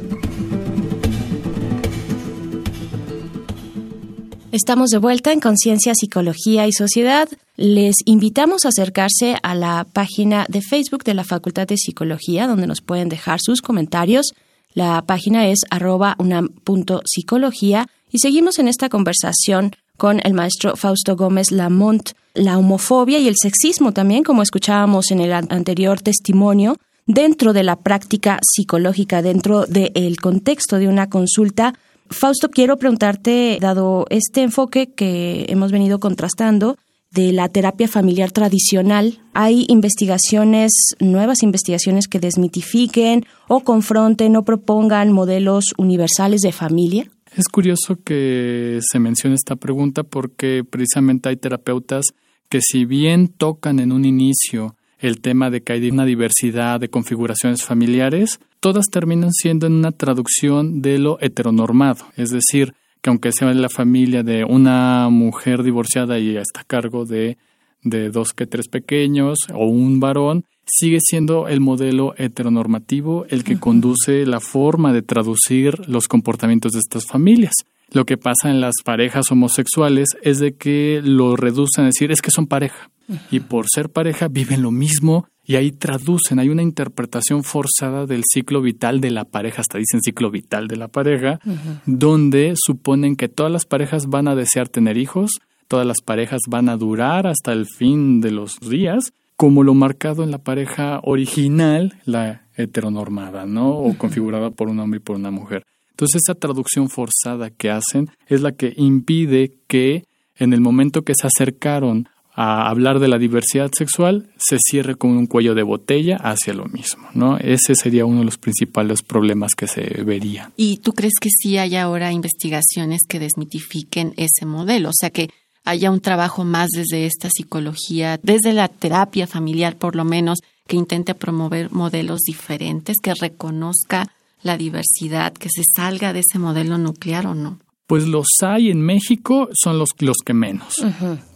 Estamos 4.53 4.91
de 4.91 4.99
vuelta 4.99 5.33
en 5.33 5.41
Conciencia, 5.41 5.93
Psicología 5.93 6.65
y 6.67 6.71
Sociedad. 6.71 7.27
Les 7.57 7.95
invitamos 8.05 8.63
a 8.63 8.69
acercarse 8.69 9.35
a 9.43 9.55
la 9.55 9.85
página 9.91 10.45
de 10.47 10.61
Facebook 10.61 11.03
de 11.03 11.15
la 11.15 11.25
Facultad 11.25 11.67
de 11.67 11.75
Psicología, 11.75 12.47
donde 12.47 12.67
nos 12.67 12.79
pueden 12.79 13.09
dejar 13.09 13.41
sus 13.41 13.61
comentarios. 13.61 14.35
La 14.73 15.01
página 15.01 15.49
es 15.49 15.59
arroba 15.69 16.15
unam.psicología 16.17 17.89
y 18.09 18.19
seguimos 18.19 18.57
en 18.57 18.69
esta 18.69 18.87
conversación 18.87 19.75
con 20.01 20.19
el 20.23 20.33
maestro 20.33 20.75
Fausto 20.75 21.15
Gómez 21.15 21.51
Lamont. 21.51 22.13
La 22.33 22.57
homofobia 22.57 23.19
y 23.19 23.27
el 23.27 23.35
sexismo 23.39 23.91
también, 23.91 24.23
como 24.23 24.41
escuchábamos 24.41 25.11
en 25.11 25.19
el 25.19 25.31
anterior 25.31 26.01
testimonio, 26.01 26.77
dentro 27.05 27.53
de 27.53 27.61
la 27.61 27.75
práctica 27.75 28.39
psicológica, 28.41 29.21
dentro 29.21 29.67
del 29.67 30.19
contexto 30.19 30.79
de 30.79 30.87
una 30.87 31.07
consulta, 31.07 31.75
Fausto, 32.09 32.49
quiero 32.49 32.77
preguntarte, 32.77 33.59
dado 33.61 34.07
este 34.09 34.41
enfoque 34.41 34.91
que 34.91 35.45
hemos 35.49 35.71
venido 35.71 35.99
contrastando 35.99 36.77
de 37.11 37.31
la 37.31 37.49
terapia 37.49 37.87
familiar 37.87 38.31
tradicional, 38.31 39.19
¿hay 39.35 39.65
investigaciones, 39.67 40.71
nuevas 40.99 41.43
investigaciones 41.43 42.07
que 42.07 42.19
desmitifiquen 42.19 43.27
o 43.47 43.59
confronten 43.59 44.35
o 44.35 44.45
propongan 44.45 45.11
modelos 45.11 45.65
universales 45.77 46.41
de 46.41 46.51
familia? 46.53 47.11
Es 47.35 47.47
curioso 47.47 47.97
que 48.03 48.79
se 48.81 48.99
mencione 48.99 49.35
esta 49.35 49.55
pregunta 49.55 50.03
porque 50.03 50.65
precisamente 50.69 51.29
hay 51.29 51.37
terapeutas 51.37 52.07
que 52.49 52.59
si 52.59 52.83
bien 52.83 53.29
tocan 53.29 53.79
en 53.79 53.93
un 53.93 54.03
inicio 54.03 54.75
el 54.99 55.21
tema 55.21 55.49
de 55.49 55.61
que 55.61 55.71
hay 55.73 55.89
una 55.89 56.05
diversidad 56.05 56.81
de 56.81 56.89
configuraciones 56.89 57.63
familiares, 57.63 58.41
todas 58.59 58.87
terminan 58.91 59.31
siendo 59.31 59.65
en 59.65 59.73
una 59.73 59.93
traducción 59.93 60.81
de 60.81 60.99
lo 60.99 61.19
heteronormado, 61.21 62.05
es 62.17 62.31
decir, 62.31 62.73
que 63.01 63.09
aunque 63.09 63.31
sea 63.31 63.53
la 63.53 63.69
familia 63.69 64.23
de 64.23 64.43
una 64.43 65.07
mujer 65.09 65.63
divorciada 65.63 66.19
y 66.19 66.35
está 66.35 66.61
a 66.61 66.65
cargo 66.65 67.05
de, 67.05 67.37
de 67.81 68.09
dos 68.09 68.33
que 68.33 68.45
tres 68.45 68.67
pequeños 68.67 69.39
o 69.53 69.65
un 69.65 70.01
varón, 70.01 70.45
sigue 70.73 70.99
siendo 71.01 71.49
el 71.49 71.59
modelo 71.59 72.13
heteronormativo 72.17 73.25
el 73.29 73.43
que 73.43 73.59
conduce 73.59 74.25
la 74.25 74.39
forma 74.39 74.93
de 74.93 75.01
traducir 75.01 75.87
los 75.89 76.07
comportamientos 76.07 76.71
de 76.71 76.79
estas 76.79 77.05
familias. 77.05 77.53
Lo 77.91 78.05
que 78.05 78.17
pasa 78.17 78.49
en 78.49 78.61
las 78.61 78.75
parejas 78.85 79.29
homosexuales 79.31 80.07
es 80.21 80.39
de 80.39 80.53
que 80.53 81.01
lo 81.03 81.35
reducen 81.35 81.83
a 81.83 81.87
decir 81.87 82.11
es 82.11 82.21
que 82.21 82.31
son 82.31 82.47
pareja 82.47 82.89
y 83.29 83.41
por 83.41 83.65
ser 83.67 83.89
pareja 83.89 84.29
viven 84.29 84.61
lo 84.61 84.71
mismo 84.71 85.27
y 85.43 85.55
ahí 85.55 85.71
traducen, 85.71 86.39
hay 86.39 86.47
una 86.47 86.61
interpretación 86.61 87.43
forzada 87.43 88.05
del 88.05 88.23
ciclo 88.31 88.61
vital 88.61 89.01
de 89.01 89.11
la 89.11 89.25
pareja, 89.25 89.59
hasta 89.59 89.79
dicen 89.79 90.01
ciclo 90.01 90.31
vital 90.31 90.69
de 90.69 90.77
la 90.77 90.87
pareja, 90.87 91.39
donde 91.85 92.53
suponen 92.55 93.17
que 93.17 93.27
todas 93.27 93.51
las 93.51 93.65
parejas 93.65 94.05
van 94.05 94.29
a 94.29 94.35
desear 94.35 94.69
tener 94.69 94.97
hijos, 94.97 95.31
todas 95.67 95.85
las 95.85 95.97
parejas 96.05 96.39
van 96.47 96.69
a 96.69 96.77
durar 96.77 97.27
hasta 97.27 97.51
el 97.51 97.65
fin 97.65 98.21
de 98.21 98.31
los 98.31 98.59
días, 98.61 99.11
como 99.41 99.63
lo 99.63 99.73
marcado 99.73 100.23
en 100.23 100.29
la 100.29 100.37
pareja 100.37 100.99
original, 101.01 101.95
la 102.05 102.43
heteronormada, 102.55 103.47
¿no? 103.47 103.71
O 103.71 103.97
configurada 103.97 104.51
por 104.51 104.69
un 104.69 104.79
hombre 104.79 104.99
y 104.99 105.01
por 105.01 105.15
una 105.15 105.31
mujer. 105.31 105.63
Entonces 105.89 106.21
esa 106.23 106.35
traducción 106.35 106.89
forzada 106.89 107.49
que 107.49 107.71
hacen 107.71 108.11
es 108.27 108.41
la 108.41 108.51
que 108.51 108.71
impide 108.77 109.55
que 109.65 110.03
en 110.35 110.53
el 110.53 110.61
momento 110.61 111.01
que 111.01 111.15
se 111.15 111.25
acercaron 111.25 112.07
a 112.35 112.69
hablar 112.69 112.99
de 112.99 113.07
la 113.07 113.17
diversidad 113.17 113.71
sexual 113.75 114.29
se 114.37 114.57
cierre 114.59 114.93
con 114.93 115.17
un 115.17 115.25
cuello 115.25 115.55
de 115.55 115.63
botella 115.63 116.17
hacia 116.17 116.53
lo 116.53 116.65
mismo, 116.65 117.07
¿no? 117.15 117.37
Ese 117.39 117.73
sería 117.73 118.05
uno 118.05 118.19
de 118.19 118.25
los 118.25 118.37
principales 118.37 119.01
problemas 119.01 119.55
que 119.55 119.65
se 119.65 120.03
vería. 120.03 120.51
¿Y 120.55 120.77
tú 120.77 120.93
crees 120.93 121.15
que 121.19 121.29
sí 121.29 121.57
hay 121.57 121.77
ahora 121.77 122.11
investigaciones 122.11 123.01
que 123.09 123.17
desmitifiquen 123.17 124.13
ese 124.17 124.45
modelo? 124.45 124.89
O 124.89 124.93
sea, 124.93 125.09
que 125.09 125.31
haya 125.63 125.91
un 125.91 125.99
trabajo 125.99 126.43
más 126.43 126.69
desde 126.69 127.05
esta 127.05 127.29
psicología, 127.29 128.19
desde 128.23 128.53
la 128.53 128.67
terapia 128.67 129.27
familiar 129.27 129.75
por 129.75 129.95
lo 129.95 130.05
menos, 130.05 130.39
que 130.67 130.77
intente 130.77 131.15
promover 131.15 131.71
modelos 131.71 132.21
diferentes, 132.21 132.97
que 133.01 133.13
reconozca 133.13 134.07
la 134.43 134.57
diversidad, 134.57 135.33
que 135.33 135.49
se 135.49 135.63
salga 135.63 136.13
de 136.13 136.21
ese 136.21 136.39
modelo 136.39 136.77
nuclear 136.77 137.27
o 137.27 137.35
no? 137.35 137.59
Pues 137.87 138.07
los 138.07 138.27
hay 138.41 138.71
en 138.71 138.81
México, 138.81 139.49
son 139.53 139.77
los, 139.77 139.89
los 139.99 140.17
que 140.25 140.33
menos. 140.33 140.75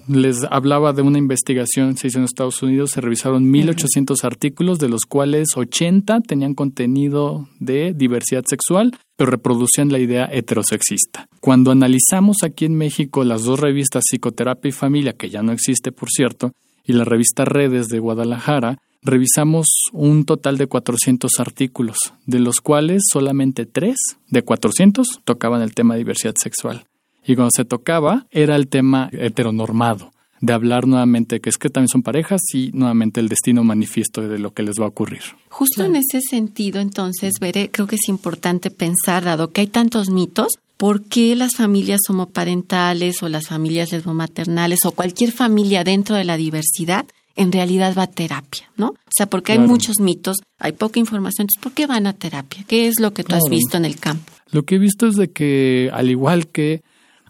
Les 0.07 0.43
hablaba 0.51 0.93
de 0.93 1.01
una 1.01 1.17
investigación 1.17 1.97
se 1.97 2.07
hizo 2.07 2.19
en 2.19 2.25
Estados 2.25 2.61
Unidos, 2.61 2.91
se 2.91 3.01
revisaron 3.01 3.51
1.800 3.51 4.23
artículos, 4.23 4.77
de 4.77 4.87
los 4.87 5.01
cuales 5.07 5.47
80 5.55 6.21
tenían 6.21 6.53
contenido 6.53 7.47
de 7.59 7.91
diversidad 7.93 8.43
sexual, 8.47 8.95
pero 9.15 9.31
reproducían 9.31 9.91
la 9.91 9.97
idea 9.97 10.29
heterosexista. 10.31 11.27
Cuando 11.39 11.71
analizamos 11.71 12.37
aquí 12.43 12.65
en 12.65 12.75
México 12.75 13.23
las 13.23 13.43
dos 13.43 13.59
revistas 13.59 14.03
Psicoterapia 14.07 14.69
y 14.69 14.73
Familia, 14.73 15.13
que 15.13 15.31
ya 15.31 15.41
no 15.41 15.51
existe, 15.51 15.91
por 15.91 16.09
cierto, 16.09 16.51
y 16.83 16.93
la 16.93 17.03
revista 17.03 17.43
Redes 17.45 17.87
de 17.87 17.97
Guadalajara, 17.97 18.77
revisamos 19.01 19.67
un 19.91 20.25
total 20.25 20.57
de 20.57 20.67
400 20.67 21.31
artículos, 21.39 21.97
de 22.27 22.39
los 22.39 22.61
cuales 22.61 23.03
solamente 23.11 23.65
3 23.65 23.95
de 24.29 24.41
400 24.43 25.21
tocaban 25.23 25.61
el 25.61 25.73
tema 25.73 25.95
de 25.95 25.99
diversidad 25.99 26.35
sexual. 26.39 26.85
Y 27.25 27.35
cuando 27.35 27.51
se 27.55 27.65
tocaba 27.65 28.27
era 28.31 28.55
el 28.55 28.67
tema 28.67 29.09
heteronormado, 29.11 30.11
de 30.41 30.53
hablar 30.53 30.87
nuevamente 30.87 31.39
que 31.39 31.49
es 31.49 31.57
que 31.57 31.69
también 31.69 31.89
son 31.89 32.03
parejas 32.03 32.41
y 32.53 32.71
nuevamente 32.73 33.19
el 33.19 33.29
destino 33.29 33.63
manifiesto 33.63 34.21
de 34.21 34.39
lo 34.39 34.53
que 34.53 34.63
les 34.63 34.79
va 34.79 34.85
a 34.85 34.89
ocurrir. 34.89 35.21
Justo 35.49 35.83
en 35.83 35.95
ese 35.95 36.21
sentido, 36.21 36.79
entonces, 36.79 37.35
veré, 37.39 37.71
creo 37.71 37.87
que 37.87 37.95
es 37.95 38.07
importante 38.09 38.69
pensar, 38.69 39.23
dado 39.23 39.51
que 39.51 39.61
hay 39.61 39.67
tantos 39.67 40.09
mitos, 40.09 40.59
¿por 40.77 41.03
qué 41.03 41.35
las 41.35 41.55
familias 41.55 42.01
homoparentales 42.09 43.23
o 43.23 43.29
las 43.29 43.47
familias 43.47 43.91
lesbomaternales 43.91 44.79
o 44.85 44.91
cualquier 44.91 45.31
familia 45.31 45.83
dentro 45.83 46.15
de 46.15 46.25
la 46.25 46.37
diversidad 46.37 47.05
en 47.37 47.51
realidad 47.51 47.93
va 47.97 48.03
a 48.03 48.07
terapia, 48.07 48.69
¿no? 48.77 48.87
O 48.87 49.11
sea, 49.15 49.25
porque 49.25 49.51
hay 49.51 49.59
muchos 49.59 49.99
mitos, 49.99 50.37
hay 50.57 50.71
poca 50.71 50.99
información, 50.99 51.43
entonces 51.43 51.61
¿por 51.61 51.73
qué 51.73 51.85
van 51.85 52.07
a 52.07 52.13
terapia? 52.13 52.63
¿Qué 52.67 52.87
es 52.87 52.99
lo 52.99 53.13
que 53.13 53.23
tú 53.23 53.35
has 53.35 53.49
visto 53.49 53.75
en 53.77 53.83
el 53.83 53.97
campo? 53.99 54.31
Lo 54.51 54.63
que 54.63 54.75
he 54.75 54.79
visto 54.79 55.07
es 55.07 55.15
de 55.15 55.31
que, 55.31 55.89
al 55.91 56.09
igual 56.09 56.47
que 56.47 56.81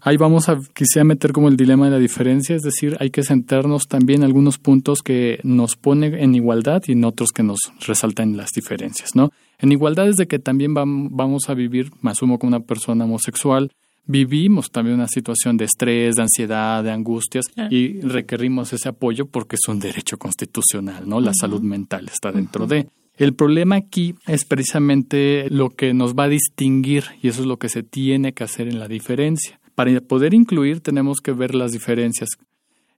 ahí 0.06 0.16
vamos 0.16 0.48
a 0.48 0.60
quisiera 0.72 1.04
meter 1.04 1.32
como 1.32 1.48
el 1.48 1.56
dilema 1.56 1.86
de 1.86 1.90
la 1.90 1.98
diferencia, 1.98 2.54
es 2.54 2.62
decir, 2.62 2.96
hay 3.00 3.10
que 3.10 3.24
centrarnos 3.24 3.88
también 3.88 4.20
en 4.20 4.26
algunos 4.26 4.56
puntos 4.56 5.02
que 5.02 5.40
nos 5.42 5.74
ponen 5.74 6.14
en 6.14 6.36
igualdad 6.36 6.80
y 6.86 6.92
en 6.92 7.04
otros 7.04 7.30
que 7.32 7.42
nos 7.42 7.58
resaltan 7.84 8.36
las 8.36 8.52
diferencias, 8.52 9.16
¿no? 9.16 9.32
En 9.58 9.72
igualdad 9.72 10.08
es 10.08 10.16
de 10.16 10.28
que 10.28 10.38
también 10.38 10.74
vamos 10.74 11.48
a 11.48 11.54
vivir, 11.54 11.90
me 12.02 12.12
asumo 12.12 12.38
como 12.38 12.48
una 12.48 12.60
persona 12.60 13.04
homosexual, 13.04 13.72
vivimos 14.06 14.70
también 14.70 14.94
una 14.94 15.08
situación 15.08 15.56
de 15.56 15.64
estrés, 15.64 16.14
de 16.14 16.22
ansiedad, 16.22 16.84
de 16.84 16.92
angustias 16.92 17.46
y 17.68 18.00
requerimos 18.00 18.72
ese 18.72 18.88
apoyo 18.88 19.26
porque 19.26 19.56
es 19.56 19.66
un 19.66 19.80
derecho 19.80 20.18
constitucional, 20.18 21.08
¿no? 21.08 21.20
La 21.20 21.32
salud 21.34 21.62
mental 21.62 22.08
está 22.12 22.30
dentro 22.30 22.68
de. 22.68 22.86
El 23.16 23.34
problema 23.34 23.74
aquí 23.74 24.14
es 24.28 24.44
precisamente 24.44 25.48
lo 25.50 25.70
que 25.70 25.94
nos 25.94 26.14
va 26.14 26.24
a 26.24 26.28
distinguir 26.28 27.04
y 27.22 27.28
eso 27.28 27.40
es 27.40 27.46
lo 27.48 27.56
que 27.58 27.68
se 27.68 27.82
tiene 27.82 28.34
que 28.34 28.44
hacer 28.44 28.68
en 28.68 28.78
la 28.78 28.86
diferencia. 28.86 29.58
Para 29.76 30.00
poder 30.00 30.34
incluir 30.34 30.80
tenemos 30.80 31.18
que 31.22 31.32
ver 31.32 31.54
las 31.54 31.70
diferencias. 31.70 32.30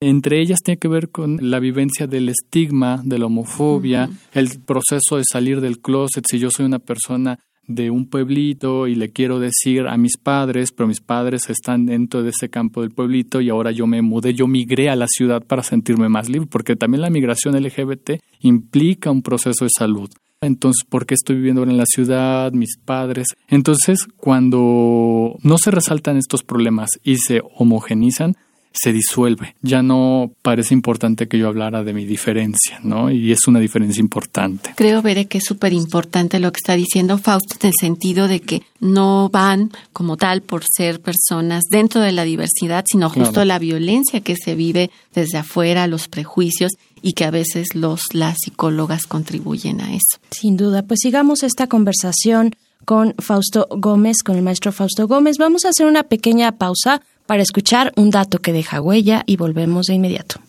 Entre 0.00 0.40
ellas 0.40 0.61
tiene 0.64 0.78
que 0.78 0.87
ver 0.87 1.11
con 1.11 1.38
la 1.50 1.58
vivencia 1.58 2.06
del 2.06 2.28
estigma, 2.28 3.02
de 3.04 3.18
la 3.18 3.26
homofobia, 3.26 4.08
el 4.32 4.61
proceso 4.61 5.16
de 5.16 5.25
salir 5.30 5.61
del 5.61 5.80
closet. 5.80 6.25
Si 6.30 6.38
yo 6.38 6.50
soy 6.50 6.66
una 6.66 6.78
persona 6.78 7.40
de 7.68 7.90
un 7.90 8.06
pueblito 8.06 8.88
y 8.88 8.96
le 8.96 9.10
quiero 9.10 9.38
decir 9.38 9.87
a 9.87 9.96
mis 9.96 10.16
padres, 10.16 10.72
pero 10.72 10.88
mis 10.88 11.00
padres 11.00 11.48
están 11.50 11.87
dentro 11.87 12.22
de 12.22 12.30
ese 12.30 12.48
campo 12.48 12.80
del 12.80 12.90
pueblito 12.90 13.40
y 13.40 13.50
ahora 13.50 13.70
yo 13.70 13.87
me 13.87 14.02
mudé, 14.02 14.34
yo 14.34 14.48
migré 14.48 14.90
a 14.90 14.96
la 14.96 15.06
ciudad 15.06 15.44
para 15.46 15.62
sentirme 15.62 16.08
más 16.08 16.28
libre, 16.28 16.48
porque 16.50 16.75
también 16.75 17.02
la 17.02 17.10
migración 17.10 17.54
LGBT 17.54 18.12
implica 18.40 19.10
un 19.10 19.22
proceso 19.22 19.64
de 19.64 19.70
salud. 19.76 20.10
Entonces, 20.40 20.84
¿por 20.88 21.04
qué 21.04 21.14
estoy 21.14 21.37
viviendo 21.37 21.60
ahora 21.60 21.72
en 21.72 21.78
la 21.78 21.87
ciudad? 21.87 22.52
Mis 22.52 22.78
padres. 22.78 23.26
Entonces, 23.48 24.06
cuando 24.16 25.37
no 25.42 25.58
se 25.58 25.70
resaltan 25.70 26.16
estos 26.16 26.44
problemas 26.44 26.90
y 27.02 27.16
se 27.16 27.42
homogenizan, 27.56 28.37
se 28.80 28.92
disuelve. 28.92 29.54
Ya 29.62 29.82
no 29.82 30.30
parece 30.42 30.75
importante 30.75 31.26
que 31.28 31.38
yo 31.38 31.49
hablara 31.49 31.82
de 31.82 31.92
mi 31.92 32.04
diferencia, 32.04 32.78
¿no? 32.82 33.11
Y 33.11 33.32
es 33.32 33.47
una 33.47 33.61
diferencia 33.61 34.00
importante. 34.00 34.73
Creo, 34.76 35.02
Veré, 35.02 35.26
que 35.26 35.38
es 35.38 35.44
súper 35.44 35.73
importante 35.73 36.38
lo 36.38 36.52
que 36.52 36.58
está 36.58 36.75
diciendo 36.75 37.18
Fausto 37.18 37.56
en 37.61 37.68
el 37.68 37.75
sentido 37.78 38.28
de 38.28 38.40
que 38.40 38.62
no 38.80 39.28
van 39.32 39.73
como 39.92 40.16
tal 40.16 40.42
por 40.42 40.62
ser 40.64 41.00
personas 41.00 41.64
dentro 41.70 42.00
de 42.00 42.12
la 42.12 42.25
diversidad, 42.25 42.85
sino 42.88 43.11
justo 43.11 43.44
la 43.44 43.58
violencia 43.58 44.20
que 44.20 44.37
se 44.37 44.54
vive 44.54 44.90
desde 45.14 45.38
afuera, 45.38 45.87
los 45.87 46.08
prejuicios 46.08 46.73
y 47.02 47.12
que 47.12 47.25
a 47.25 47.30
veces 47.30 47.75
los 47.75 48.02
las 48.12 48.38
psicólogas 48.44 49.06
contribuyen 49.06 49.80
a 49.80 49.92
eso. 49.92 50.18
Sin 50.30 50.56
duda, 50.56 50.82
pues 50.82 51.00
sigamos 51.02 51.42
esta 51.42 51.66
conversación 51.66 52.54
con 52.85 53.14
Fausto 53.18 53.66
Gómez, 53.70 54.23
con 54.25 54.37
el 54.37 54.42
maestro 54.42 54.73
Fausto 54.73 55.06
Gómez. 55.06 55.37
Vamos 55.38 55.64
a 55.64 55.70
hacer 55.70 55.87
una 55.87 56.04
pequeña 56.04 56.52
pausa 56.52 57.02
para 57.28 57.42
escuchar 57.42 57.92
un 57.94 58.08
dato 58.08 58.38
que 58.38 58.54
deja 58.54 58.80
huella 58.80 59.23
y 59.26 59.37
volvemos 59.37 59.87
de 59.87 59.94
inmediato. 59.94 60.40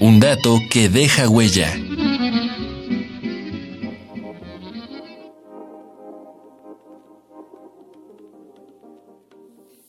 Un 0.00 0.18
dato 0.18 0.58
que 0.68 0.88
deja 0.88 1.28
huella. 1.28 1.72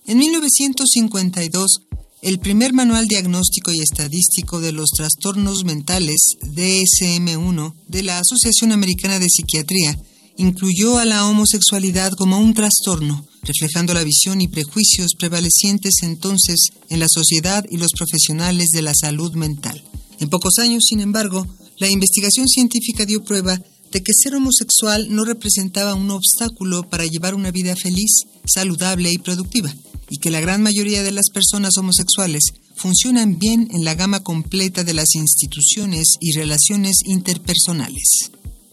En 0.05 0.17
1952, 0.19 1.81
el 2.21 2.37
primer 2.37 2.73
manual 2.73 3.07
diagnóstico 3.07 3.71
y 3.71 3.79
estadístico 3.79 4.59
de 4.59 4.73
los 4.73 4.91
trastornos 4.91 5.63
mentales, 5.63 6.35
DSM-1, 6.43 7.73
de 7.87 8.03
la 8.03 8.19
Asociación 8.19 8.73
Americana 8.73 9.17
de 9.17 9.27
Psiquiatría, 9.27 9.97
incluyó 10.37 10.99
a 10.99 11.05
la 11.05 11.25
homosexualidad 11.25 12.11
como 12.11 12.37
un 12.37 12.53
trastorno, 12.53 13.25
reflejando 13.43 13.93
la 13.93 14.03
visión 14.03 14.41
y 14.41 14.47
prejuicios 14.47 15.13
prevalecientes 15.17 15.95
entonces 16.03 16.69
en 16.89 16.99
la 16.99 17.07
sociedad 17.09 17.65
y 17.69 17.77
los 17.77 17.91
profesionales 17.91 18.69
de 18.71 18.81
la 18.81 18.93
salud 18.93 19.33
mental. 19.33 19.83
En 20.19 20.29
pocos 20.29 20.59
años, 20.59 20.83
sin 20.87 20.99
embargo, 20.99 21.47
la 21.77 21.89
investigación 21.89 22.47
científica 22.47 23.05
dio 23.05 23.23
prueba 23.23 23.59
de 23.91 24.03
que 24.03 24.13
ser 24.13 24.35
homosexual 24.35 25.07
no 25.09 25.25
representaba 25.25 25.95
un 25.95 26.11
obstáculo 26.11 26.89
para 26.89 27.05
llevar 27.05 27.35
una 27.35 27.51
vida 27.51 27.75
feliz, 27.75 28.23
saludable 28.45 29.11
y 29.11 29.17
productiva 29.17 29.73
y 30.09 30.17
que 30.17 30.29
la 30.29 30.41
gran 30.41 30.61
mayoría 30.61 31.03
de 31.03 31.11
las 31.11 31.29
personas 31.33 31.77
homosexuales 31.77 32.43
funcionan 32.75 33.39
bien 33.39 33.69
en 33.71 33.85
la 33.85 33.95
gama 33.95 34.21
completa 34.21 34.83
de 34.83 34.93
las 34.93 35.15
instituciones 35.15 36.15
y 36.19 36.33
relaciones 36.33 36.97
interpersonales. 37.05 38.31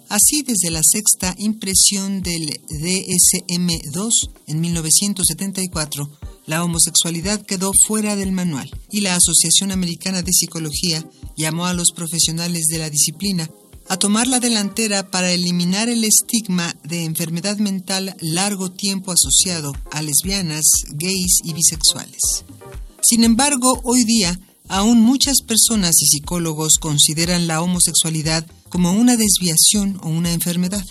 Así, 0.09 0.43
desde 0.43 0.71
la 0.71 0.81
sexta 0.83 1.35
impresión 1.39 2.23
del 2.23 2.49
DSM-2 2.71 4.11
en 4.47 4.61
1974, 4.61 6.11
la 6.47 6.65
homosexualidad 6.65 7.45
quedó 7.45 7.73
fuera 7.87 8.17
del 8.17 8.33
manual 8.33 8.71
y 8.91 9.03
la 9.03 9.17
Asociación 9.17 9.71
Americana 9.71 10.23
de 10.23 10.33
Psicología 10.33 11.05
llamó 11.37 11.67
a 11.67 11.75
los 11.75 11.93
profesionales 11.95 12.65
de 12.71 12.79
la 12.79 12.89
disciplina 12.89 13.51
a 13.91 13.99
tomar 13.99 14.27
la 14.27 14.41
delantera 14.41 15.11
para 15.11 15.31
eliminar 15.31 15.91
el 15.91 16.05
estigma 16.05 16.75
de 16.85 17.05
enfermedad 17.05 17.59
mental 17.59 18.17
largo 18.21 18.71
tiempo 18.71 19.13
asociado 19.13 19.73
a 19.91 20.01
lesbianas, 20.01 20.65
gays 20.91 21.41
y 21.45 21.53
bisexuales. 21.53 22.45
Sin 23.03 23.25
embargo, 23.25 23.81
hoy 23.85 24.05
día, 24.05 24.41
aún 24.69 25.03
muchas 25.03 25.43
personas 25.43 26.01
y 26.01 26.07
psicólogos 26.07 26.75
consideran 26.81 27.47
la 27.47 27.61
homosexualidad 27.61 28.47
como 28.69 28.93
una 28.93 29.17
desviación 29.17 29.99
o 30.03 30.09
una 30.09 30.33
enfermedad. 30.33 30.85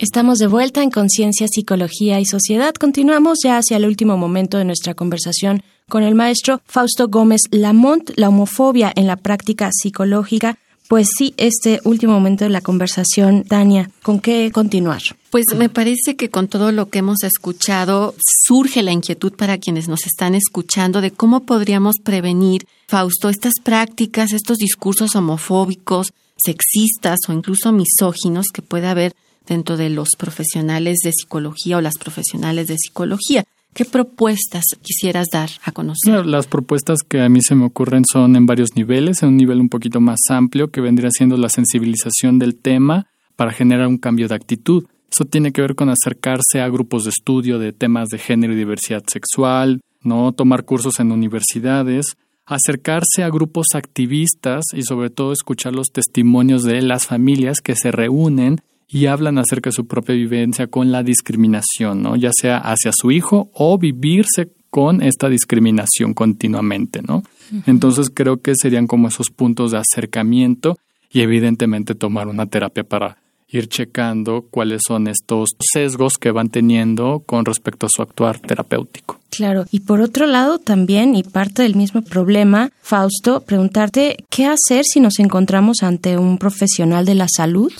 Estamos 0.01 0.41
de 0.41 0.49
vuelta 0.49 0.83
en 0.83 0.91
Conciencia, 0.91 1.47
Psicología 1.47 2.19
y 2.19 2.25
Sociedad. 2.25 2.75
Continuamos 2.75 3.39
ya 3.45 3.59
hacia 3.59 3.77
el 3.77 3.87
último 3.87 4.17
momento 4.17 4.59
de 4.59 4.65
nuestra 4.65 4.95
conversación 4.95 5.63
con 5.89 6.03
el 6.03 6.17
maestro 6.17 6.61
Fausto 6.67 7.07
Gómez 7.07 7.43
Lamont, 7.53 8.11
la 8.17 8.31
homofobia 8.31 8.93
en 8.97 9.07
la 9.07 9.15
práctica 9.15 9.71
psicológica. 9.73 10.59
Pues 10.89 11.09
sí, 11.19 11.35
este 11.37 11.81
último 11.83 12.13
momento 12.13 12.45
de 12.45 12.51
la 12.51 12.61
conversación, 12.61 13.43
Tania, 13.43 13.91
¿con 14.03 14.21
qué 14.21 14.53
continuar? 14.53 15.03
Pues 15.31 15.45
me 15.57 15.69
parece 15.69 16.15
que 16.17 16.31
con 16.31 16.47
todo 16.47 16.71
lo 16.71 16.91
que 16.91 17.01
hemos 17.01 17.25
escuchado 17.25 18.15
surge 18.47 18.85
la 18.85 18.93
inquietud 18.93 19.33
para 19.33 19.59
quienes 19.59 19.89
nos 19.89 20.07
están 20.07 20.37
escuchando 20.37 21.01
de 21.01 21.11
cómo 21.11 21.41
podríamos 21.41 21.97
prevenir, 22.03 22.69
Fausto, 22.87 23.29
estas 23.31 23.55
prácticas, 23.61 24.33
estos 24.33 24.59
discursos 24.59 25.17
homofóbicos, 25.17 26.13
sexistas 26.37 27.19
o 27.29 27.33
incluso 27.33 27.73
misóginos 27.73 28.47
que 28.55 28.63
puede 28.63 28.87
haber 28.87 29.17
dentro 29.47 29.77
de 29.77 29.91
los 29.91 30.11
profesionales 30.17 30.99
de 31.03 31.13
psicología 31.13 31.79
o 31.79 31.81
las 31.81 31.99
profesionales 31.99 32.69
de 32.69 32.77
psicología. 32.79 33.45
¿Qué 33.77 33.85
propuestas 33.85 34.65
quisieras 34.81 35.27
dar 35.31 35.51
a 35.63 35.71
conocer? 35.71 36.25
Las 36.25 36.47
propuestas 36.47 37.01
que 37.07 37.21
a 37.21 37.29
mí 37.29 37.43
se 37.43 37.55
me 37.55 37.67
ocurren 37.67 38.05
son 38.11 38.35
en 38.35 38.47
varios 38.47 38.71
niveles, 38.75 39.23
en 39.23 39.29
un 39.29 39.37
nivel 39.37 39.61
un 39.61 39.69
poquito 39.69 40.01
más 40.01 40.19
amplio 40.31 40.71
que 40.71 40.81
vendría 40.81 41.11
siendo 41.11 41.37
la 41.37 41.51
sensibilización 41.51 42.39
del 42.39 42.57
tema 42.57 43.07
para 43.37 43.53
generar 43.53 43.87
un 43.87 43.99
cambio 43.99 44.29
de 44.29 44.35
actitud. 44.35 44.87
Eso 45.13 45.27
tiene 45.27 45.53
que 45.53 45.61
ver 45.61 45.75
con 45.75 45.91
acercarse 45.91 46.63
a 46.63 46.71
grupos 46.71 47.05
de 47.05 47.11
estudio 47.11 47.59
de 47.59 47.75
temas 47.75 48.09
de 48.09 48.17
género 48.17 48.55
y 48.55 48.57
diversidad 48.57 49.05
sexual, 49.07 49.83
no 50.01 50.33
tomar 50.33 50.65
cursos 50.65 50.99
en 50.99 51.13
universidades, 51.13 52.17
acercarse 52.47 53.25
a 53.25 53.29
grupos 53.29 53.67
activistas 53.75 54.65
y 54.73 54.85
sobre 54.85 55.11
todo 55.11 55.35
escuchar 55.35 55.75
los 55.75 55.89
testimonios 55.93 56.63
de 56.63 56.81
las 56.81 57.05
familias 57.05 57.61
que 57.61 57.75
se 57.75 57.91
reúnen 57.91 58.63
y 58.89 59.07
hablan 59.07 59.39
acerca 59.39 59.71
de 59.71 59.75
su 59.75 59.87
propia 59.87 60.15
vivencia 60.15 60.69
con 60.69 60.93
la 60.93 61.03
discriminación, 61.03 62.03
¿no? 62.03 62.17
Ya 62.17 62.31
sea 62.33 62.59
hacia 62.59 62.93
su 62.95 63.11
hijo 63.11 63.51
o 63.53 63.79
vivirse 63.79 64.51
con 64.71 65.03
esta 65.03 65.29
discriminación 65.29 66.15
continuamente, 66.15 67.01
¿no? 67.03 67.23
Entonces 67.67 68.11
creo 68.13 68.43
que 68.43 68.55
serían 68.55 68.87
como 68.87 69.09
esos 69.09 69.31
puntos 69.31 69.73
de 69.73 69.79
acercamiento 69.79 70.79
y 71.11 71.21
evidentemente 71.21 71.95
tomar 71.95 72.29
una 72.29 72.47
terapia 72.47 72.85
para 72.85 73.19
ir 73.49 73.69
checando 73.69 74.45
cuáles 74.51 74.83
son 74.87 75.07
estos 75.07 75.51
sesgos 75.61 76.15
que 76.19 76.33
van 76.33 76.49
teniendo 76.49 77.23
con 77.25 77.45
respecto 77.45 77.87
a 77.87 77.89
su 77.91 78.03
actuar 78.03 78.41
terapéutico. 78.41 79.21
Claro, 79.31 79.67
y 79.71 79.81
por 79.81 80.01
otro 80.01 80.27
lado 80.27 80.59
también, 80.59 81.15
y 81.15 81.23
parte 81.23 81.63
del 81.63 81.77
mismo 81.77 82.03
problema, 82.03 82.71
Fausto, 82.81 83.43
preguntarte 83.43 84.25
qué 84.31 84.47
hacer 84.47 84.85
si 84.85 85.01
nos 85.01 85.19
encontramos 85.19 85.83
ante 85.83 86.19
un 86.19 86.39
profesional 86.39 87.05
de 87.05 87.15
la 87.15 87.29
salud 87.29 87.73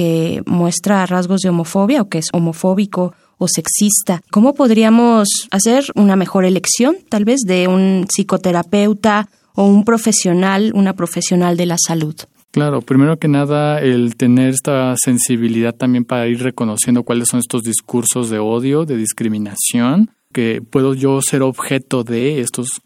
que 0.00 0.42
muestra 0.46 1.04
rasgos 1.04 1.42
de 1.42 1.50
homofobia 1.50 2.00
o 2.00 2.08
que 2.08 2.16
es 2.16 2.28
homofóbico 2.32 3.12
o 3.36 3.46
sexista. 3.48 4.22
¿Cómo 4.30 4.54
podríamos 4.54 5.28
hacer 5.50 5.84
una 5.94 6.16
mejor 6.16 6.46
elección, 6.46 6.96
tal 7.10 7.26
vez, 7.26 7.40
de 7.44 7.68
un 7.68 8.06
psicoterapeuta 8.08 9.28
o 9.54 9.66
un 9.66 9.84
profesional, 9.84 10.72
una 10.74 10.94
profesional 10.94 11.58
de 11.58 11.66
la 11.66 11.76
salud? 11.76 12.14
Claro, 12.50 12.80
primero 12.80 13.18
que 13.18 13.28
nada, 13.28 13.78
el 13.82 14.16
tener 14.16 14.54
esta 14.54 14.94
sensibilidad 14.96 15.74
también 15.74 16.06
para 16.06 16.26
ir 16.28 16.42
reconociendo 16.42 17.02
cuáles 17.02 17.28
son 17.28 17.40
estos 17.40 17.62
discursos 17.62 18.30
de 18.30 18.38
odio, 18.38 18.86
de 18.86 18.96
discriminación, 18.96 20.12
que 20.32 20.62
puedo 20.62 20.94
yo 20.94 21.20
ser 21.20 21.42
objeto 21.42 22.04
de 22.04 22.40
estos 22.40 22.80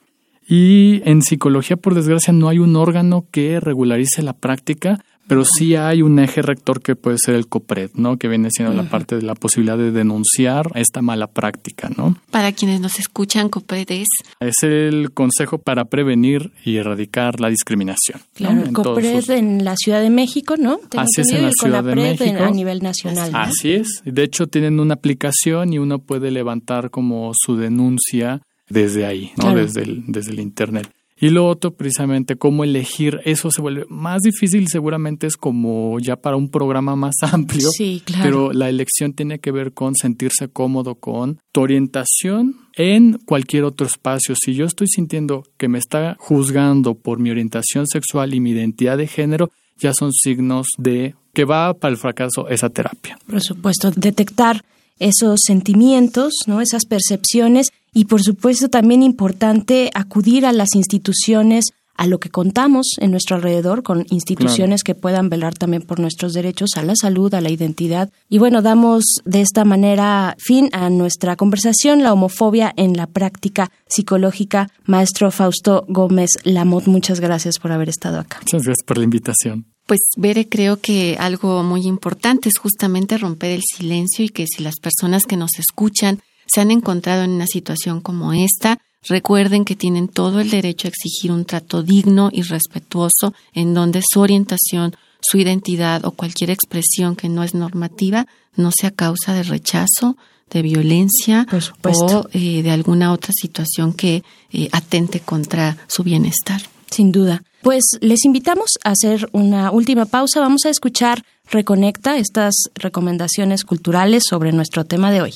Y 0.48 1.00
en 1.08 1.22
psicología, 1.22 1.76
por 1.76 1.94
desgracia, 1.94 2.32
no 2.32 2.48
hay 2.48 2.58
un 2.58 2.74
órgano 2.74 3.24
que 3.30 3.60
regularice 3.60 4.20
la 4.20 4.32
práctica, 4.32 4.98
pero 5.26 5.44
sí 5.44 5.74
hay 5.74 6.02
un 6.02 6.18
eje 6.18 6.42
rector 6.42 6.82
que 6.82 6.96
puede 6.96 7.18
ser 7.18 7.34
el 7.34 7.46
COPRED, 7.46 7.90
¿no? 7.94 8.18
Que 8.18 8.28
viene 8.28 8.48
siendo 8.50 8.74
la 8.74 8.88
parte 8.88 9.16
de 9.16 9.22
la 9.22 9.34
posibilidad 9.34 9.78
de 9.78 9.90
denunciar 9.90 10.70
esta 10.74 11.02
mala 11.02 11.28
práctica, 11.28 11.90
¿no? 11.96 12.16
Para 12.30 12.52
quienes 12.52 12.80
nos 12.80 12.98
escuchan, 12.98 13.48
COPRED 13.48 13.90
es... 13.90 14.08
Es 14.40 14.62
el 14.62 15.12
Consejo 15.12 15.58
para 15.58 15.86
Prevenir 15.86 16.52
y 16.64 16.76
Erradicar 16.76 17.40
la 17.40 17.48
Discriminación. 17.48 18.20
Claro, 18.34 18.62
COPRED 18.72 19.30
en 19.30 19.64
la 19.64 19.76
Ciudad 19.76 20.00
de 20.00 20.10
México, 20.10 20.56
¿no? 20.58 20.80
Así 20.96 21.22
es, 21.22 21.32
en 21.32 21.42
la 21.42 21.52
Ciudad 21.52 21.84
de 21.84 21.94
México. 21.94 22.42
a 22.42 22.50
nivel 22.50 22.82
nacional. 22.82 23.30
Así 23.32 23.72
es. 23.72 24.02
De 24.04 24.22
hecho, 24.22 24.46
tienen 24.46 24.80
una 24.80 24.94
aplicación 24.94 25.72
y 25.72 25.78
uno 25.78 25.98
puede 26.00 26.30
levantar 26.30 26.90
como 26.90 27.32
su 27.34 27.56
denuncia 27.56 28.42
desde 28.68 29.06
ahí, 29.06 29.32
¿no? 29.36 29.54
Desde, 29.54 29.82
el, 29.82 30.04
desde 30.06 30.32
el 30.32 30.40
Internet. 30.40 30.88
Y 31.20 31.30
lo 31.30 31.46
otro, 31.46 31.74
precisamente, 31.74 32.36
cómo 32.36 32.64
elegir, 32.64 33.20
eso 33.24 33.50
se 33.50 33.62
vuelve 33.62 33.86
más 33.88 34.20
difícil, 34.22 34.66
seguramente 34.68 35.26
es 35.28 35.36
como 35.36 35.98
ya 36.00 36.16
para 36.16 36.36
un 36.36 36.50
programa 36.50 36.96
más 36.96 37.14
amplio. 37.32 37.68
Sí, 37.70 38.02
claro. 38.04 38.24
Pero 38.24 38.52
la 38.52 38.68
elección 38.68 39.12
tiene 39.12 39.38
que 39.38 39.52
ver 39.52 39.72
con 39.72 39.94
sentirse 39.94 40.48
cómodo 40.48 40.96
con 40.96 41.38
tu 41.52 41.60
orientación 41.60 42.56
en 42.76 43.18
cualquier 43.24 43.64
otro 43.64 43.86
espacio. 43.86 44.34
Si 44.34 44.54
yo 44.54 44.64
estoy 44.64 44.88
sintiendo 44.88 45.44
que 45.56 45.68
me 45.68 45.78
está 45.78 46.16
juzgando 46.18 46.94
por 46.94 47.20
mi 47.20 47.30
orientación 47.30 47.86
sexual 47.86 48.34
y 48.34 48.40
mi 48.40 48.50
identidad 48.50 48.98
de 48.98 49.06
género, 49.06 49.50
ya 49.78 49.92
son 49.92 50.12
signos 50.12 50.66
de 50.78 51.14
que 51.32 51.44
va 51.44 51.74
para 51.74 51.92
el 51.92 51.98
fracaso 51.98 52.48
esa 52.48 52.70
terapia. 52.70 53.18
Por 53.26 53.40
supuesto, 53.40 53.90
detectar 53.90 54.64
esos 54.98 55.40
sentimientos, 55.44 56.32
¿no? 56.46 56.60
esas 56.60 56.86
percepciones 56.86 57.68
y 57.94 58.04
por 58.06 58.22
supuesto 58.22 58.68
también 58.68 59.02
importante 59.02 59.90
acudir 59.94 60.44
a 60.44 60.52
las 60.52 60.74
instituciones 60.74 61.66
a 61.96 62.06
lo 62.06 62.18
que 62.18 62.28
contamos 62.28 62.96
en 62.98 63.12
nuestro 63.12 63.36
alrededor 63.36 63.82
con 63.82 64.04
instituciones 64.10 64.82
que 64.82 64.94
puedan 64.94 65.28
velar 65.28 65.54
también 65.54 65.82
por 65.82 66.00
nuestros 66.00 66.32
derechos 66.32 66.70
a 66.76 66.82
la 66.82 66.94
salud, 66.96 67.32
a 67.34 67.40
la 67.40 67.50
identidad. 67.50 68.10
Y 68.28 68.38
bueno, 68.38 68.62
damos 68.62 69.04
de 69.24 69.40
esta 69.40 69.64
manera 69.64 70.36
fin 70.38 70.68
a 70.72 70.90
nuestra 70.90 71.36
conversación, 71.36 72.02
la 72.02 72.12
homofobia 72.12 72.72
en 72.76 72.96
la 72.96 73.06
práctica 73.06 73.70
psicológica. 73.86 74.70
Maestro 74.84 75.30
Fausto 75.30 75.84
Gómez 75.88 76.30
Lamot, 76.42 76.86
muchas 76.86 77.20
gracias 77.20 77.58
por 77.58 77.70
haber 77.70 77.88
estado 77.88 78.18
acá. 78.18 78.38
Muchas 78.40 78.64
gracias 78.64 78.84
por 78.84 78.98
la 78.98 79.04
invitación. 79.04 79.66
Pues, 79.86 80.00
Bere, 80.16 80.48
creo 80.48 80.80
que 80.80 81.16
algo 81.20 81.62
muy 81.62 81.86
importante 81.86 82.48
es 82.48 82.58
justamente 82.58 83.18
romper 83.18 83.50
el 83.50 83.62
silencio 83.62 84.24
y 84.24 84.30
que 84.30 84.46
si 84.46 84.62
las 84.62 84.80
personas 84.80 85.26
que 85.26 85.36
nos 85.36 85.58
escuchan 85.58 86.20
se 86.46 86.60
han 86.60 86.70
encontrado 86.70 87.22
en 87.22 87.30
una 87.30 87.46
situación 87.46 88.00
como 88.00 88.32
esta, 88.32 88.78
recuerden 89.06 89.64
que 89.64 89.76
tienen 89.76 90.08
todo 90.08 90.40
el 90.40 90.50
derecho 90.50 90.88
a 90.88 90.90
exigir 90.90 91.32
un 91.32 91.44
trato 91.44 91.82
digno 91.82 92.30
y 92.32 92.42
respetuoso 92.42 93.34
en 93.52 93.74
donde 93.74 94.02
su 94.08 94.20
orientación, 94.20 94.96
su 95.20 95.38
identidad 95.38 96.04
o 96.04 96.12
cualquier 96.12 96.50
expresión 96.50 97.16
que 97.16 97.28
no 97.28 97.42
es 97.42 97.54
normativa 97.54 98.26
no 98.56 98.70
sea 98.70 98.90
causa 98.90 99.34
de 99.34 99.42
rechazo, 99.42 100.16
de 100.50 100.62
violencia 100.62 101.46
o 101.82 102.28
eh, 102.32 102.62
de 102.62 102.70
alguna 102.70 103.12
otra 103.12 103.32
situación 103.34 103.92
que 103.92 104.22
eh, 104.52 104.68
atente 104.72 105.20
contra 105.20 105.76
su 105.88 106.02
bienestar. 106.02 106.62
Sin 106.90 107.10
duda. 107.10 107.42
Pues 107.62 107.82
les 108.00 108.24
invitamos 108.24 108.78
a 108.84 108.90
hacer 108.90 109.28
una 109.32 109.70
última 109.70 110.04
pausa. 110.04 110.40
Vamos 110.40 110.64
a 110.66 110.70
escuchar 110.70 111.24
Reconecta, 111.50 112.16
estas 112.16 112.54
recomendaciones 112.74 113.64
culturales 113.64 114.24
sobre 114.28 114.52
nuestro 114.52 114.84
tema 114.84 115.10
de 115.10 115.22
hoy. 115.22 115.34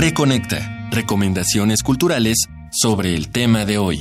Reconecta, 0.00 0.88
recomendaciones 0.90 1.82
culturales 1.82 2.38
sobre 2.72 3.14
el 3.14 3.28
tema 3.28 3.66
de 3.66 3.76
hoy. 3.76 3.98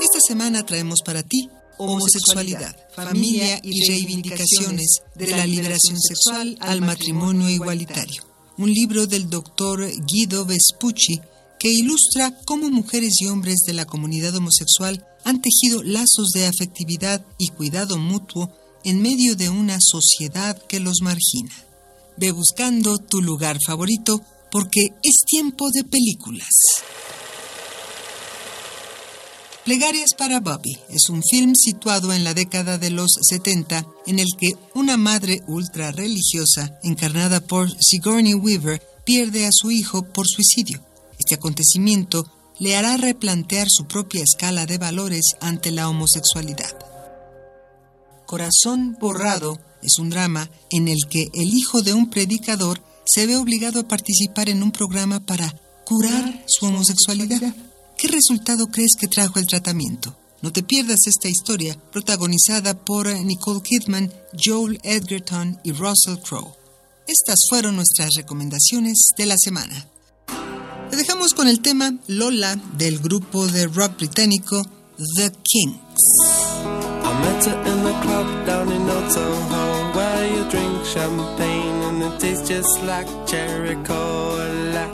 Esta 0.00 0.20
semana 0.26 0.64
traemos 0.64 1.00
para 1.04 1.22
ti 1.22 1.50
homosexualidad, 1.76 2.74
familia 2.94 3.60
y 3.62 3.86
reivindicaciones 3.86 5.02
de 5.14 5.26
la 5.26 5.46
liberación 5.46 6.00
sexual 6.00 6.56
al 6.60 6.80
matrimonio 6.80 7.50
igualitario. 7.50 8.22
Un 8.56 8.72
libro 8.72 9.06
del 9.06 9.28
doctor 9.28 9.86
Guido 10.10 10.46
Vespucci 10.46 11.20
que 11.58 11.68
ilustra 11.68 12.34
cómo 12.46 12.70
mujeres 12.70 13.12
y 13.20 13.26
hombres 13.26 13.58
de 13.66 13.74
la 13.74 13.84
comunidad 13.84 14.34
homosexual 14.34 15.04
han 15.24 15.40
tejido 15.40 15.82
lazos 15.82 16.30
de 16.34 16.46
afectividad 16.46 17.24
y 17.38 17.48
cuidado 17.48 17.98
mutuo 17.98 18.50
en 18.84 19.02
medio 19.02 19.36
de 19.36 19.48
una 19.48 19.78
sociedad 19.80 20.60
que 20.66 20.80
los 20.80 21.00
margina. 21.02 21.54
Ve 22.16 22.32
buscando 22.32 22.98
tu 22.98 23.22
lugar 23.22 23.58
favorito 23.64 24.20
porque 24.50 24.88
es 25.02 25.16
tiempo 25.26 25.70
de 25.70 25.84
películas. 25.84 26.48
Plegarias 29.64 30.14
para 30.16 30.40
Bobby 30.40 30.78
es 30.88 31.10
un 31.10 31.22
film 31.22 31.54
situado 31.54 32.12
en 32.12 32.24
la 32.24 32.34
década 32.34 32.78
de 32.78 32.90
los 32.90 33.10
70 33.28 33.86
en 34.06 34.18
el 34.18 34.28
que 34.38 34.52
una 34.74 34.96
madre 34.96 35.42
ultra 35.46 35.92
religiosa, 35.92 36.78
encarnada 36.82 37.40
por 37.40 37.70
Sigourney 37.78 38.34
Weaver, 38.34 38.82
pierde 39.04 39.46
a 39.46 39.50
su 39.52 39.70
hijo 39.70 40.02
por 40.02 40.26
suicidio. 40.26 40.82
Este 41.18 41.34
acontecimiento 41.34 42.24
le 42.60 42.76
hará 42.76 42.96
replantear 42.96 43.66
su 43.68 43.86
propia 43.86 44.22
escala 44.22 44.66
de 44.66 44.78
valores 44.78 45.24
ante 45.40 45.72
la 45.72 45.88
homosexualidad. 45.88 46.78
Corazón 48.26 48.96
Borrado 49.00 49.58
es 49.82 49.98
un 49.98 50.10
drama 50.10 50.48
en 50.70 50.86
el 50.86 50.98
que 51.08 51.30
el 51.34 51.52
hijo 51.52 51.82
de 51.82 51.94
un 51.94 52.10
predicador 52.10 52.80
se 53.04 53.26
ve 53.26 53.36
obligado 53.36 53.80
a 53.80 53.88
participar 53.88 54.48
en 54.48 54.62
un 54.62 54.70
programa 54.70 55.18
para 55.26 55.52
curar 55.84 56.44
su 56.46 56.66
homosexualidad. 56.66 57.54
¿Qué 57.98 58.08
resultado 58.08 58.66
crees 58.68 58.92
que 58.98 59.08
trajo 59.08 59.40
el 59.40 59.46
tratamiento? 59.46 60.16
No 60.42 60.52
te 60.52 60.62
pierdas 60.62 61.00
esta 61.06 61.28
historia, 61.28 61.76
protagonizada 61.90 62.74
por 62.74 63.08
Nicole 63.08 63.62
Kidman, 63.62 64.12
Joel 64.42 64.78
Edgerton 64.84 65.58
y 65.64 65.72
Russell 65.72 66.18
Crowe. 66.22 66.54
Estas 67.06 67.40
fueron 67.48 67.76
nuestras 67.76 68.10
recomendaciones 68.16 69.08
de 69.18 69.26
la 69.26 69.36
semana. 69.36 69.89
Te 70.90 70.96
dejamos 70.96 71.34
con 71.34 71.46
el 71.46 71.60
tema 71.60 71.92
Lola 72.08 72.56
del 72.76 72.98
grupo 72.98 73.46
de 73.46 73.68
rock 73.68 73.96
británico 73.96 74.60
The 75.16 75.30
Kings. 75.44 75.78
I 76.64 77.12
met 77.22 77.44
her 77.46 77.54
in 77.70 77.84
the 77.84 77.92
club 78.02 78.46
down 78.46 78.72
in 78.72 78.90
Old 78.90 79.12
Soho 79.12 79.92
Where 79.94 80.26
you 80.26 80.50
drink 80.50 80.84
champagne 80.84 81.82
and 81.84 82.02
it 82.02 82.18
tastes 82.18 82.48
just 82.48 82.82
like 82.82 83.06
cherry 83.26 83.76
cola. 83.84 84.88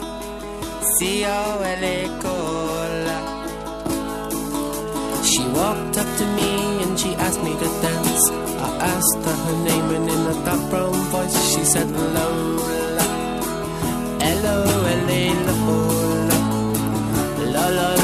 C-O-L-A 0.99 2.07
cola. 2.21 3.17
She 5.23 5.41
walked 5.49 5.97
up 5.97 6.17
to 6.17 6.25
me 6.35 6.83
and 6.83 6.99
she 6.99 7.09
asked 7.15 7.43
me 7.43 7.53
to 7.53 7.69
dance. 7.81 8.29
I 8.29 8.69
asked 8.93 9.25
her 9.25 9.35
her 9.35 9.63
name 9.63 9.89
and 9.95 10.09
in 10.09 10.27
a 10.27 10.45
dark 10.45 10.69
brown 10.69 10.93
voice 11.09 11.55
she 11.55 11.65
said 11.65 11.89
Lola 11.89 12.67
L-O-L-A-Lola 14.89 16.37
la 17.53 17.69
la 17.69 17.87
la 17.91 17.96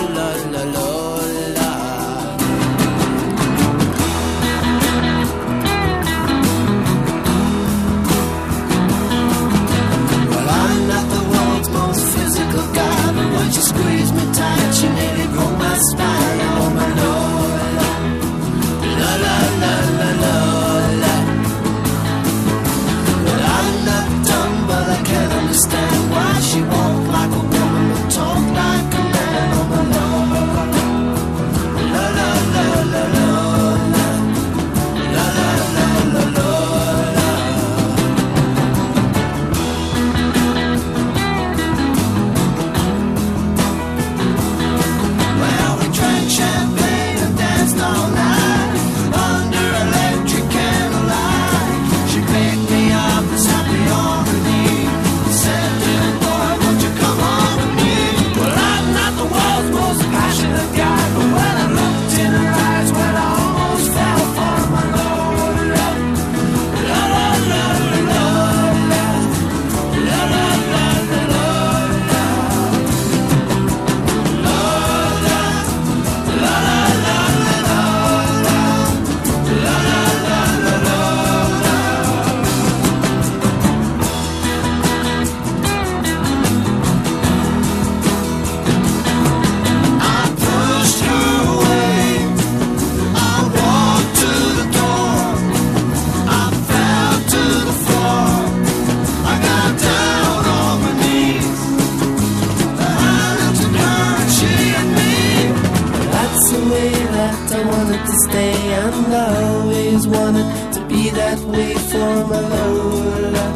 always 109.43 110.07
wanted 110.07 110.47
to 110.73 110.79
be 110.87 111.09
that 111.19 111.39
way 111.53 111.73
for 111.89 112.11
my 112.31 112.41
Lola. 112.51 113.47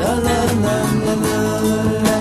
La 0.00 0.12
la 0.26 0.40
la 0.64 0.76
la 1.04 1.14
la 1.24 1.38
la. 2.06 2.18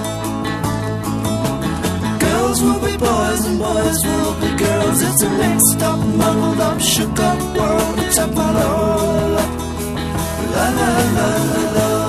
Girls 2.23 2.59
will 2.63 2.81
be 2.88 2.95
boys 2.97 3.41
and 3.49 3.57
boys 3.59 3.99
will 4.07 4.33
be 4.41 4.49
girls. 4.65 4.99
It's 5.07 5.21
a 5.23 5.29
mixed 5.41 5.81
up, 5.89 5.99
muddled 6.19 6.62
up, 6.69 6.79
shook 6.79 7.19
up 7.29 7.39
world. 7.57 7.99
It's 8.05 8.17
a 8.17 8.27
La 10.55 10.65
la 10.77 10.89
la 11.17 11.29
la 11.49 11.63
la. 11.75 12.02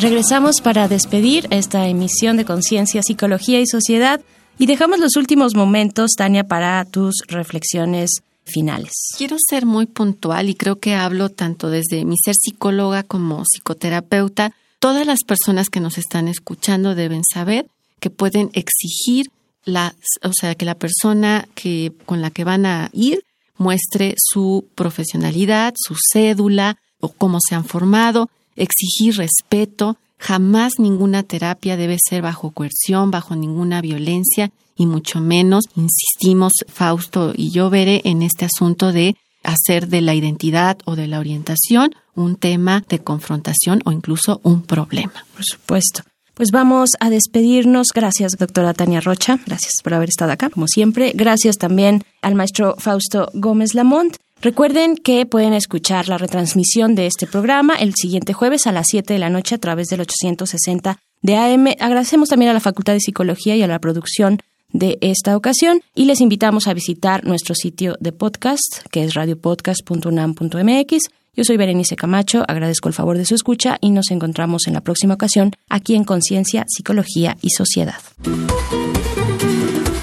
Regresamos 0.00 0.60
para 0.62 0.86
despedir 0.86 1.48
esta 1.50 1.88
emisión 1.88 2.36
de 2.36 2.44
Conciencia, 2.44 3.02
Psicología 3.02 3.58
y 3.58 3.66
Sociedad 3.66 4.20
y 4.56 4.66
dejamos 4.66 5.00
los 5.00 5.16
últimos 5.16 5.56
momentos, 5.56 6.12
Tania, 6.16 6.44
para 6.44 6.84
tus 6.84 7.16
reflexiones 7.26 8.22
finales. 8.44 8.92
Quiero 9.16 9.36
ser 9.40 9.66
muy 9.66 9.86
puntual 9.86 10.50
y 10.50 10.54
creo 10.54 10.78
que 10.78 10.94
hablo 10.94 11.30
tanto 11.30 11.68
desde 11.68 12.04
mi 12.04 12.14
ser 12.16 12.36
psicóloga 12.36 13.02
como 13.02 13.42
psicoterapeuta. 13.42 14.52
Todas 14.78 15.04
las 15.04 15.24
personas 15.24 15.68
que 15.68 15.80
nos 15.80 15.98
están 15.98 16.28
escuchando 16.28 16.94
deben 16.94 17.24
saber 17.24 17.66
que 17.98 18.10
pueden 18.10 18.50
exigir 18.52 19.32
la, 19.64 19.96
o 20.22 20.30
sea, 20.32 20.54
que 20.54 20.64
la 20.64 20.76
persona 20.76 21.48
que 21.56 21.92
con 22.06 22.22
la 22.22 22.30
que 22.30 22.44
van 22.44 22.66
a 22.66 22.88
ir 22.92 23.24
muestre 23.56 24.14
su 24.16 24.64
profesionalidad, 24.76 25.74
su 25.76 25.96
cédula 26.12 26.78
o 27.00 27.08
cómo 27.08 27.38
se 27.40 27.56
han 27.56 27.64
formado, 27.64 28.30
exigir 28.58 29.16
respeto, 29.16 29.96
jamás 30.18 30.74
ninguna 30.78 31.22
terapia 31.22 31.76
debe 31.76 31.96
ser 31.98 32.22
bajo 32.22 32.50
coerción, 32.50 33.10
bajo 33.10 33.36
ninguna 33.36 33.80
violencia 33.80 34.50
y 34.76 34.86
mucho 34.86 35.20
menos, 35.20 35.64
insistimos, 35.76 36.52
Fausto 36.68 37.32
y 37.36 37.50
yo 37.50 37.70
veré 37.70 38.00
en 38.04 38.22
este 38.22 38.44
asunto 38.44 38.92
de 38.92 39.16
hacer 39.42 39.88
de 39.88 40.00
la 40.00 40.14
identidad 40.14 40.78
o 40.84 40.96
de 40.96 41.06
la 41.06 41.18
orientación 41.18 41.94
un 42.14 42.36
tema 42.36 42.84
de 42.88 42.98
confrontación 42.98 43.80
o 43.84 43.92
incluso 43.92 44.40
un 44.42 44.62
problema. 44.62 45.24
Por 45.34 45.44
supuesto. 45.44 46.02
Pues 46.34 46.50
vamos 46.52 46.90
a 47.00 47.10
despedirnos. 47.10 47.88
Gracias, 47.92 48.32
doctora 48.38 48.72
Tania 48.72 49.00
Rocha. 49.00 49.40
Gracias 49.44 49.74
por 49.82 49.94
haber 49.94 50.08
estado 50.08 50.30
acá, 50.30 50.50
como 50.50 50.68
siempre. 50.68 51.12
Gracias 51.14 51.56
también 51.56 52.04
al 52.22 52.36
maestro 52.36 52.76
Fausto 52.78 53.28
Gómez 53.34 53.74
Lamont. 53.74 54.16
Recuerden 54.40 54.96
que 54.96 55.26
pueden 55.26 55.52
escuchar 55.52 56.08
la 56.08 56.16
retransmisión 56.16 56.94
de 56.94 57.06
este 57.06 57.26
programa 57.26 57.74
el 57.74 57.94
siguiente 57.96 58.32
jueves 58.32 58.68
a 58.68 58.72
las 58.72 58.86
7 58.88 59.12
de 59.12 59.18
la 59.18 59.30
noche 59.30 59.56
a 59.56 59.58
través 59.58 59.88
del 59.88 60.00
860 60.00 60.98
de 61.22 61.36
AM. 61.36 61.66
Agradecemos 61.80 62.28
también 62.28 62.52
a 62.52 62.54
la 62.54 62.60
Facultad 62.60 62.92
de 62.92 63.00
Psicología 63.00 63.56
y 63.56 63.62
a 63.62 63.66
la 63.66 63.80
producción 63.80 64.38
de 64.72 64.98
esta 65.00 65.36
ocasión 65.36 65.80
y 65.94 66.04
les 66.04 66.20
invitamos 66.20 66.68
a 66.68 66.74
visitar 66.74 67.24
nuestro 67.24 67.56
sitio 67.56 67.96
de 67.98 68.12
podcast 68.12 68.84
que 68.92 69.02
es 69.02 69.14
radiopodcast.unam.mx. 69.14 70.98
Yo 71.34 71.44
soy 71.44 71.56
Berenice 71.56 71.96
Camacho, 71.96 72.44
agradezco 72.46 72.88
el 72.88 72.94
favor 72.94 73.16
de 73.16 73.24
su 73.24 73.34
escucha 73.34 73.78
y 73.80 73.90
nos 73.90 74.10
encontramos 74.12 74.68
en 74.68 74.74
la 74.74 74.82
próxima 74.82 75.14
ocasión 75.14 75.52
aquí 75.68 75.96
en 75.96 76.04
Conciencia, 76.04 76.64
Psicología 76.68 77.36
y 77.42 77.50
Sociedad. 77.50 78.00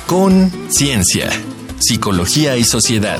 Con 0.08 0.52
Ciencia, 0.70 1.30
Psicología 1.80 2.58
y 2.58 2.64
Sociedad. 2.66 3.20